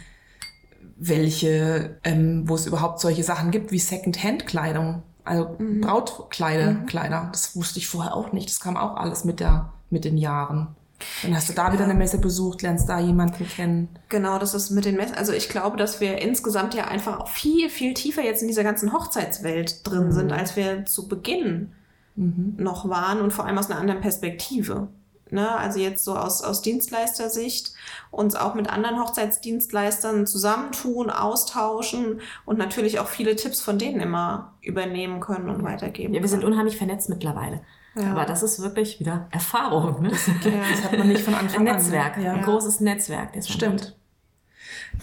[0.96, 5.02] welche, ähm, wo es überhaupt solche Sachen gibt wie Second-Hand-Kleidung.
[5.24, 5.80] Also mhm.
[5.80, 6.86] Brautkleider, mhm.
[6.86, 8.48] Kleider, das wusste ich vorher auch nicht.
[8.48, 10.74] Das kam auch alles mit der, mit den Jahren.
[11.22, 13.88] Dann hast du da wieder eine Messe besucht, lernst da jemanden kennen.
[14.08, 15.16] Genau, das ist mit den Messen.
[15.16, 18.92] Also ich glaube, dass wir insgesamt ja einfach viel, viel tiefer jetzt in dieser ganzen
[18.92, 20.12] Hochzeitswelt drin mhm.
[20.12, 21.72] sind, als wir zu Beginn
[22.16, 22.54] mhm.
[22.58, 24.88] noch waren und vor allem aus einer anderen Perspektive.
[25.32, 25.50] Ne?
[25.50, 27.72] Also jetzt so aus, aus Dienstleistersicht
[28.10, 34.54] uns auch mit anderen Hochzeitsdienstleistern zusammentun, austauschen und natürlich auch viele Tipps von denen immer
[34.60, 36.14] übernehmen können und weitergeben.
[36.14, 37.60] Ja, wir sind unheimlich vernetzt mittlerweile.
[37.94, 38.12] Ja.
[38.12, 40.02] Aber das ist wirklich wieder Erfahrung.
[40.02, 40.10] Ne?
[40.10, 41.68] Das, das hat man nicht von Anfang an.
[41.68, 42.32] Ein Netzwerk, an, ja.
[42.32, 43.32] ein großes Netzwerk.
[43.32, 43.96] Das Stimmt.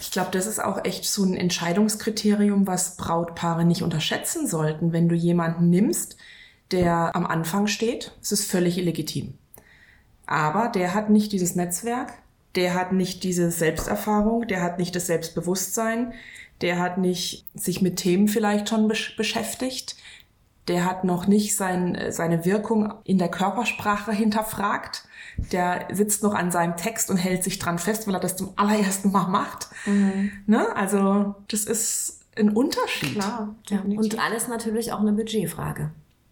[0.00, 4.92] Ich glaube, das ist auch echt so ein Entscheidungskriterium, was Brautpaare nicht unterschätzen sollten.
[4.92, 6.16] Wenn du jemanden nimmst,
[6.70, 9.34] der am Anfang steht, es ist völlig illegitim.
[10.30, 12.12] Aber der hat nicht dieses Netzwerk,
[12.54, 16.12] der hat nicht diese Selbsterfahrung, der hat nicht das Selbstbewusstsein,
[16.60, 19.96] der hat nicht sich mit Themen vielleicht schon besch beschäftigt,
[20.68, 25.08] der hat noch nicht sein, seine Wirkung in der Körpersprache hinterfragt,
[25.50, 28.52] der sitzt noch an seinem Text und hält sich dran fest, weil er das zum
[28.54, 29.68] allerersten Mal macht.
[29.84, 30.30] Mhm.
[30.46, 30.64] Ne?
[30.76, 33.14] Also das ist ein Unterschied.
[33.14, 33.56] Klar.
[33.68, 33.80] Ja.
[33.80, 35.90] Und alles natürlich auch eine Budgetfrage.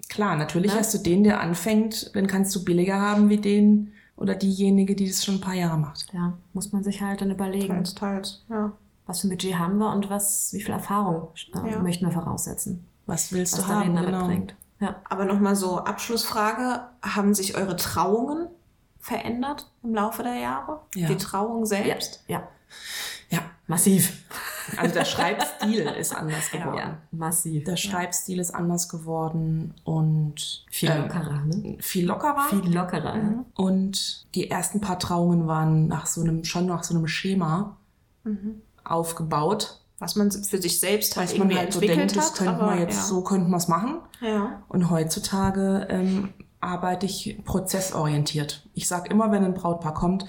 [0.08, 0.78] Klar, natürlich ne?
[0.78, 5.08] hast du den, der anfängt, dann kannst du billiger haben wie den oder diejenige, die
[5.08, 6.12] das schon ein paar Jahre macht.
[6.12, 7.68] Ja, muss man sich halt dann überlegen.
[7.68, 8.72] Teils, teils, ja.
[9.06, 11.78] Was für ein Budget haben wir und was, wie viel Erfahrung äh, ja.
[11.78, 12.84] möchten wir voraussetzen?
[13.06, 13.94] Was willst was du haben?
[13.94, 14.26] Damit genau.
[14.26, 14.54] bringt.
[14.80, 14.96] Ja.
[15.08, 18.48] Aber nochmal so Abschlussfrage: Haben sich eure Trauungen
[18.98, 20.80] verändert im Laufe der Jahre?
[20.94, 21.08] Ja.
[21.08, 22.22] Die Trauung selbst?
[22.26, 22.46] Ja.
[23.30, 23.40] ja.
[23.66, 24.24] Massiv.
[24.76, 26.76] Also der Schreibstil ist anders geworden.
[26.76, 27.64] Ja, massiv.
[27.64, 31.44] Der Schreibstil ist anders geworden und viel äh, lockerer.
[31.46, 31.76] Ne?
[31.80, 32.46] Viel lockerer.
[32.50, 33.14] Viel lockerer.
[33.14, 33.44] Mhm.
[33.54, 37.76] Und die ersten paar Trauungen waren nach so einem schon nach so einem Schema
[38.24, 38.62] mhm.
[38.84, 39.80] aufgebaut.
[40.00, 42.22] Was man für sich selbst halt irgendwie halt entwickelt so denkt, hat.
[42.22, 43.02] Das könnte man jetzt, ja.
[43.02, 43.98] so könnte man es machen.
[44.20, 44.62] Ja.
[44.68, 46.28] Und heutzutage ähm,
[46.60, 48.68] arbeite ich prozessorientiert.
[48.74, 50.24] Ich sage immer, wenn ein Brautpaar kommt,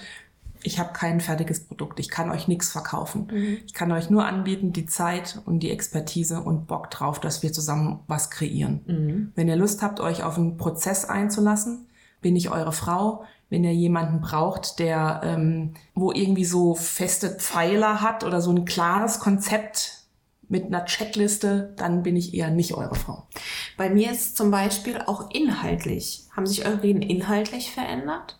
[0.62, 3.28] ich habe kein fertiges Produkt, ich kann euch nichts verkaufen.
[3.32, 3.58] Mhm.
[3.66, 7.52] Ich kann euch nur anbieten die Zeit und die Expertise und Bock drauf, dass wir
[7.52, 8.80] zusammen was kreieren.
[8.86, 9.32] Mhm.
[9.34, 11.86] Wenn ihr Lust habt, euch auf einen Prozess einzulassen,
[12.20, 13.24] bin ich eure Frau.
[13.48, 18.64] Wenn ihr jemanden braucht, der ähm, wo irgendwie so feste Pfeiler hat oder so ein
[18.64, 20.04] klares Konzept
[20.48, 23.26] mit einer Checkliste, dann bin ich eher nicht eure Frau.
[23.76, 26.26] Bei mir ist zum Beispiel auch inhaltlich.
[26.36, 28.38] Haben sich eure Reden inhaltlich verändert?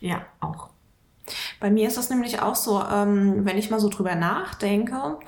[0.00, 0.73] Ja, auch.
[1.60, 5.18] Bei mir ist das nämlich auch so, ähm, wenn ich mal so drüber nachdenke,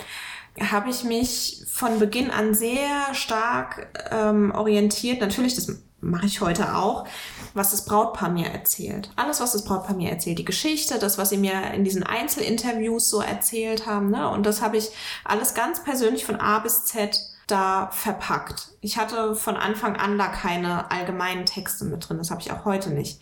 [0.61, 5.21] habe ich mich von Beginn an sehr stark ähm, orientiert.
[5.21, 5.69] Natürlich, das
[6.01, 7.07] mache ich heute auch,
[7.55, 9.11] was das Brautpaar mir erzählt.
[9.17, 10.39] Alles, was das Brautpaar mir erzählt.
[10.39, 14.11] Die Geschichte, das, was sie mir in diesen Einzelinterviews so erzählt haben.
[14.11, 14.29] Ne?
[14.29, 14.91] Und das habe ich
[15.25, 18.73] alles ganz persönlich von A bis Z da verpackt.
[18.81, 22.19] Ich hatte von Anfang an da keine allgemeinen Texte mit drin.
[22.19, 23.21] Das habe ich auch heute nicht.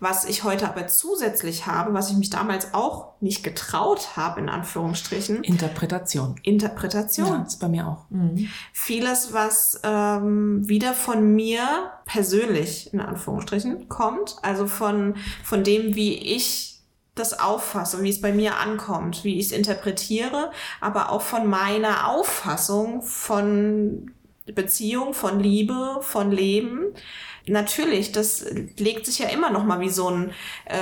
[0.00, 4.48] Was ich heute aber zusätzlich habe, was ich mich damals auch nicht getraut habe, in
[4.48, 5.44] Anführungsstrichen.
[5.44, 6.34] Interpretation.
[6.42, 7.26] Interpretation.
[7.28, 8.10] Ja, ist bei mir auch.
[8.10, 8.48] Mhm.
[8.72, 14.36] Vieles, was ähm, wieder von mir persönlich, in Anführungsstrichen, kommt.
[14.42, 16.69] Also von, von dem, wie ich
[17.20, 22.08] das auffasse, wie es bei mir ankommt, wie ich es interpretiere, aber auch von meiner
[22.08, 24.10] Auffassung von
[24.46, 26.94] Beziehung, von Liebe, von Leben,
[27.46, 28.44] natürlich, das
[28.78, 30.30] legt sich ja immer noch mal wie so ein
[30.66, 30.76] äh,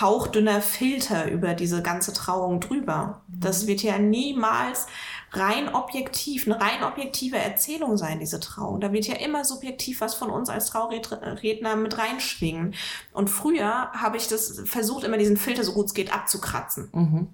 [0.00, 3.22] hauchdünner Filter über diese ganze Trauung drüber.
[3.28, 3.40] Mhm.
[3.40, 4.86] Das wird ja niemals
[5.36, 8.80] rein objektiv, eine rein objektive Erzählung sein, diese Trauung.
[8.80, 12.74] Da wird ja immer subjektiv was von uns als Trauredner mit reinschwingen.
[13.12, 16.88] Und früher habe ich das versucht, immer diesen Filter so gut es geht abzukratzen.
[16.92, 17.28] Mhm.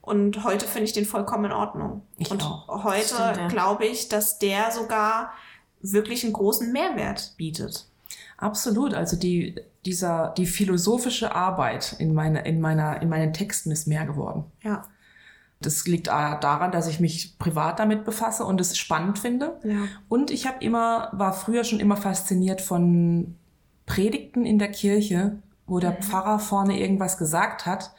[0.00, 2.02] Und heute finde ich den vollkommen in Ordnung.
[2.18, 2.84] Ich und auch.
[2.84, 3.48] heute ja.
[3.48, 5.32] glaube ich, dass der sogar
[5.80, 7.86] wirklich einen großen Mehrwert bietet.
[8.36, 8.92] Absolut.
[8.94, 9.54] Also die,
[9.86, 14.44] dieser, die philosophische Arbeit in, meine, in, meiner, in meinen Texten ist mehr geworden.
[14.62, 14.84] Ja.
[15.60, 19.58] Das liegt daran, dass ich mich privat damit befasse und es spannend finde.
[19.64, 19.86] Ja.
[20.08, 23.36] Und ich habe immer, war früher schon immer fasziniert von
[23.86, 26.02] Predigten in der Kirche, wo der mhm.
[26.02, 27.92] Pfarrer vorne irgendwas gesagt hat,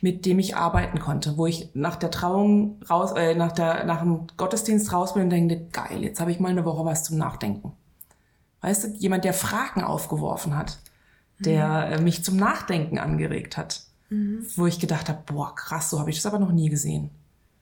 [0.00, 4.00] mit dem ich arbeiten konnte, wo ich nach der Trauung raus, äh, nach der, nach
[4.00, 7.18] dem Gottesdienst raus bin und denke, geil, jetzt habe ich mal eine Woche was zum
[7.18, 7.72] Nachdenken.
[8.60, 10.78] Weißt du, jemand, der Fragen aufgeworfen hat,
[11.38, 12.04] der mhm.
[12.04, 14.46] mich zum Nachdenken angeregt hat, mhm.
[14.56, 17.10] wo ich gedacht habe, boah, krass, so habe ich das aber noch nie gesehen.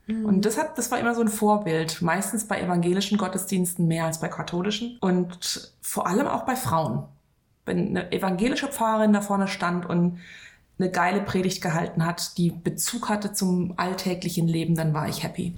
[0.06, 0.24] Mhm.
[0.24, 4.20] Und das hat, das war immer so ein Vorbild, meistens bei evangelischen Gottesdiensten mehr als
[4.20, 7.04] bei katholischen und vor allem auch bei Frauen.
[7.64, 10.18] Wenn eine evangelische Pfarrerin da vorne stand und
[10.78, 15.54] eine geile Predigt gehalten hat, die Bezug hatte zum alltäglichen Leben, dann war ich happy.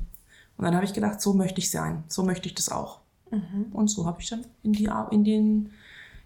[0.57, 3.01] Und dann habe ich gedacht, so möchte ich sein, so möchte ich das auch.
[3.31, 3.67] Mhm.
[3.73, 5.71] Und so habe ich dann in die, in, den,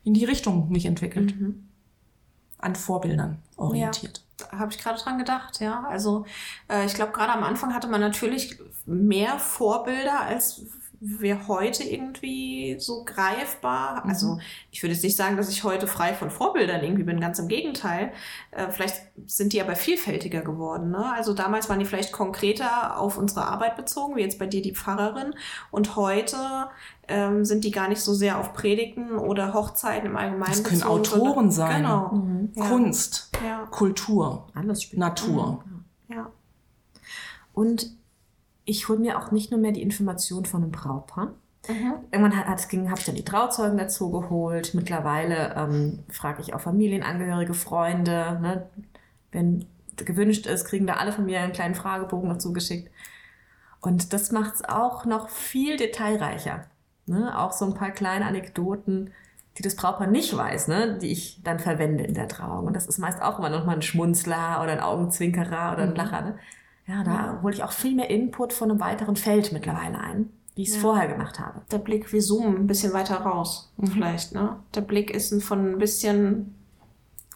[0.05, 1.39] in die Richtung mich entwickelt.
[1.39, 1.69] Mhm.
[2.63, 4.23] An Vorbildern orientiert.
[4.41, 5.85] Ja, habe ich gerade dran gedacht, ja.
[5.89, 6.25] Also
[6.69, 10.63] äh, ich glaube, gerade am Anfang hatte man natürlich mehr Vorbilder als
[11.05, 14.05] wir heute irgendwie so greifbar.
[14.05, 14.11] Mhm.
[14.11, 14.39] Also
[14.71, 17.49] ich würde jetzt nicht sagen, dass ich heute frei von Vorbildern irgendwie bin, ganz im
[17.49, 18.13] Gegenteil.
[18.53, 20.93] Äh, vielleicht sind die aber vielfältiger geworden.
[20.93, 21.13] Ne?
[21.13, 24.77] Also damals waren die vielleicht konkreter auf unsere Arbeit bezogen, wie jetzt bei dir die
[24.77, 25.35] Pfarrerin.
[25.73, 26.37] Und heute
[27.09, 30.53] ähm, sind die gar nicht so sehr auf Predigten oder Hochzeiten im Allgemeinen.
[30.53, 32.13] Das können bezogen, Autoren sein, genau.
[32.13, 32.53] Mhm.
[32.55, 33.67] Kunst, ja.
[33.73, 35.65] Kultur, Alles Natur.
[35.67, 36.15] Mhm.
[36.15, 36.31] Ja.
[37.53, 37.91] Und
[38.65, 41.35] ich hole mir auch nicht nur mehr die Information von einem Brautpaar.
[41.69, 41.95] Mhm.
[42.11, 44.75] Irgendwann hat, hat, habe ich dann die Trauzeugen dazu geholt.
[44.75, 48.39] Mittlerweile ähm, frage ich auch Familienangehörige, Freunde.
[48.41, 48.67] Ne?
[49.31, 52.91] Wenn gewünscht ist, kriegen da alle von mir einen kleinen Fragebogen noch zugeschickt.
[53.81, 56.67] Und das macht es auch noch viel detailreicher.
[57.07, 57.37] Ne?
[57.39, 59.13] Auch so ein paar kleine Anekdoten,
[59.59, 60.99] die das Brautpaar nicht weiß, ne?
[60.99, 62.67] die ich dann verwende in der Trauung.
[62.67, 65.91] Und das ist meist auch immer noch mal ein Schmunzler oder ein Augenzwinkerer oder ein
[65.91, 65.97] mhm.
[65.97, 66.21] Lacher.
[66.23, 66.39] Ne?
[66.87, 70.63] Ja, da hole ich auch viel mehr Input von einem weiteren Feld mittlerweile ein, wie
[70.63, 70.81] ich es ja.
[70.81, 71.63] vorher gemacht habe.
[71.71, 74.35] Der Blick, wir zoomen ein bisschen weiter raus, vielleicht.
[74.35, 74.57] Ne?
[74.75, 76.55] Der Blick ist von ein bisschen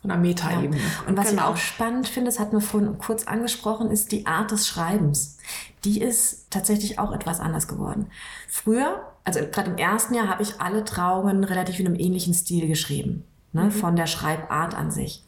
[0.06, 0.76] von einer Metaebene.
[0.76, 1.08] Ja.
[1.08, 1.42] Und was genau.
[1.42, 5.38] ich auch spannend finde, das hatten wir vorhin kurz angesprochen, ist die Art des Schreibens.
[5.84, 8.06] Die ist tatsächlich auch etwas anders geworden.
[8.48, 12.66] Früher, also gerade im ersten Jahr, habe ich alle Trauungen relativ in einem ähnlichen Stil
[12.66, 13.70] geschrieben, ne, mhm.
[13.70, 15.24] von der Schreibart an sich.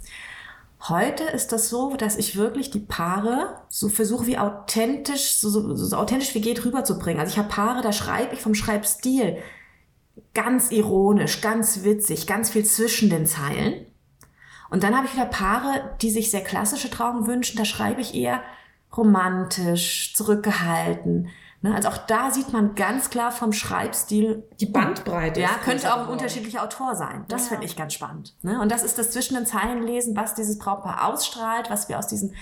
[0.81, 5.75] Heute ist das so, dass ich wirklich die Paare so versuche, wie authentisch, so, so,
[5.75, 7.21] so authentisch wie geht rüberzubringen.
[7.21, 9.39] Also ich habe Paare, da schreibe ich vom Schreibstil
[10.35, 13.87] ganz ironisch, ganz witzig, ganz viel zwischen den Zeilen.
[14.71, 17.57] Und dann habe ich wieder Paare, die sich sehr klassische Trauungen wünschen.
[17.57, 18.43] Da schreibe ich eher
[18.97, 21.29] romantisch, zurückgehalten,
[21.61, 21.75] Ne?
[21.75, 25.41] Also auch da sieht man ganz klar vom Schreibstil die Bandbreite.
[25.41, 27.25] Ja, könnte auch ein unterschiedlicher Autor sein.
[27.29, 27.49] Das ja.
[27.51, 28.35] finde ich ganz spannend.
[28.43, 28.61] Ne?
[28.61, 32.07] Und das ist das zwischen den Zeilen lesen, was dieses Brautpaar ausstrahlt, was wir aus
[32.07, 32.35] diesen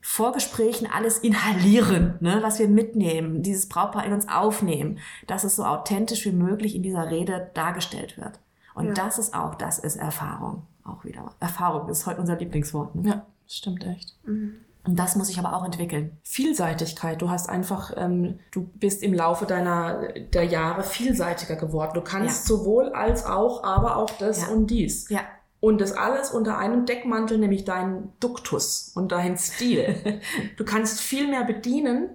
[0.00, 2.38] Vorgesprächen alles inhalieren, ne?
[2.40, 6.82] was wir mitnehmen, dieses Brautpaar in uns aufnehmen, dass es so authentisch wie möglich in
[6.84, 8.38] dieser Rede dargestellt wird.
[8.74, 8.92] Und ja.
[8.94, 10.62] das ist auch, das ist Erfahrung.
[10.84, 11.34] Auch wieder.
[11.40, 12.94] Erfahrung ist heute unser Lieblingswort.
[12.94, 13.08] Ne?
[13.08, 14.14] Ja, stimmt echt.
[14.24, 14.60] Mhm.
[14.88, 16.16] Und das muss ich aber auch entwickeln.
[16.22, 17.20] Vielseitigkeit.
[17.20, 21.90] Du hast einfach, ähm, du bist im Laufe deiner der Jahre vielseitiger geworden.
[21.92, 22.56] Du kannst ja.
[22.56, 24.48] sowohl als auch, aber auch das ja.
[24.48, 25.10] und dies.
[25.10, 25.20] Ja.
[25.60, 30.20] Und das alles unter einem Deckmantel, nämlich dein Duktus und dein Stil.
[30.56, 32.08] du kannst viel mehr bedienen,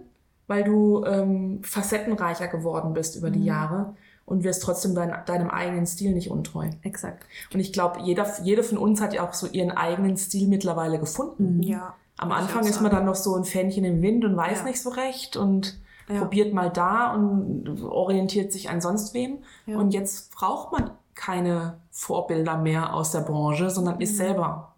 [0.47, 3.45] weil du ähm, facettenreicher geworden bist über die mhm.
[3.45, 6.69] Jahre und wirst trotzdem dein, deinem eigenen Stil nicht untreu.
[6.81, 7.27] Exakt.
[7.53, 10.97] Und ich glaube, jeder, jede von uns hat ja auch so ihren eigenen Stil mittlerweile
[10.97, 11.61] gefunden.
[11.61, 11.93] Ja.
[12.17, 14.65] Am Anfang ist man dann noch so ein Fähnchen im Wind und weiß ja.
[14.65, 16.19] nicht so recht und ja.
[16.19, 19.39] probiert mal da und orientiert sich an sonst wem.
[19.65, 19.77] Ja.
[19.77, 24.17] Und jetzt braucht man keine Vorbilder mehr aus der Branche, sondern ist mhm.
[24.17, 24.69] selber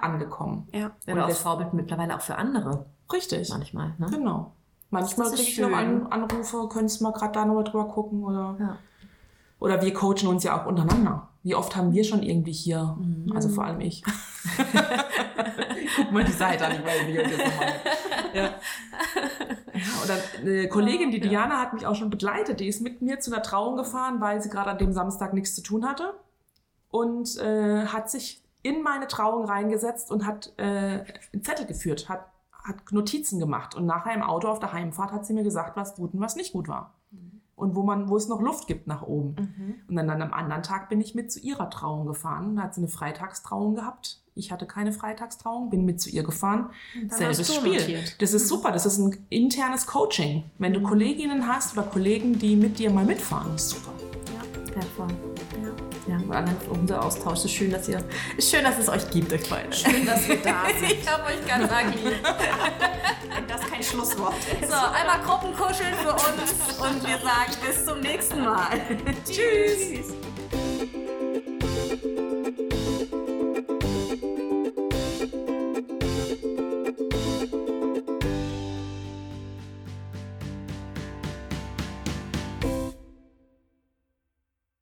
[0.00, 0.68] angekommen.
[0.72, 2.86] Ja, oder als Vorbild mittlerweile auch für andere.
[3.12, 3.48] Richtig.
[3.50, 3.94] Manchmal.
[3.98, 4.08] Ne?
[4.10, 4.52] Genau.
[4.90, 8.56] Manchmal kriege ich noch an, Anrufe, könntest du mal gerade da nochmal drüber gucken oder,
[8.58, 8.78] ja.
[9.58, 11.28] oder wir coachen uns ja auch untereinander.
[11.46, 13.30] Wie oft haben wir schon irgendwie hier, mhm.
[13.32, 14.02] also vor allem ich.
[15.96, 17.72] Guck mal die Seite an, ob das nochmal.
[18.34, 18.42] Ja.
[18.42, 18.54] ja.
[20.04, 21.60] Oder eine Kollegin, die Diana, ja.
[21.60, 22.58] hat mich auch schon begleitet.
[22.58, 25.54] Die ist mit mir zu einer Trauung gefahren, weil sie gerade an dem Samstag nichts
[25.54, 26.14] zu tun hatte.
[26.90, 32.26] und äh, hat sich in meine Trauung reingesetzt und hat äh, einen Zettel geführt, hat,
[32.64, 33.76] hat Notizen gemacht.
[33.76, 36.34] Und nachher im Auto auf der Heimfahrt hat sie mir gesagt, was gut und was
[36.34, 36.95] nicht gut war.
[37.56, 39.34] Und wo, man, wo es noch Luft gibt nach oben.
[39.38, 39.74] Mhm.
[39.88, 42.56] Und dann, dann am anderen Tag bin ich mit zu ihrer Trauung gefahren.
[42.56, 44.20] Da hat sie eine Freitagstrauung gehabt.
[44.34, 46.68] Ich hatte keine Freitagstrauung, bin mit zu ihr gefahren.
[47.08, 47.80] Selbes Spiel.
[47.80, 48.20] Notiert.
[48.20, 48.48] Das ist mhm.
[48.48, 48.72] super.
[48.72, 50.44] Das ist ein internes Coaching.
[50.58, 50.84] Wenn du mhm.
[50.84, 53.92] Kolleginnen hast oder Kollegen, die mit dir mal mitfahren, ist super.
[54.34, 55.08] Ja, wertvoll.
[56.30, 58.02] Ja, unser Austausch ist schön, dass ihr.
[58.36, 59.72] Ist schön, dass es euch gibt, euch beide.
[59.72, 60.92] Schön, dass wir da sind.
[60.92, 62.14] ich habe euch ganz arg lieb.
[63.34, 64.70] Wenn das kein Schlusswort ist.
[64.70, 68.80] So, einmal Gruppenkuscheln für uns und wir sagen bis zum nächsten Mal.
[69.24, 70.14] Tschüss.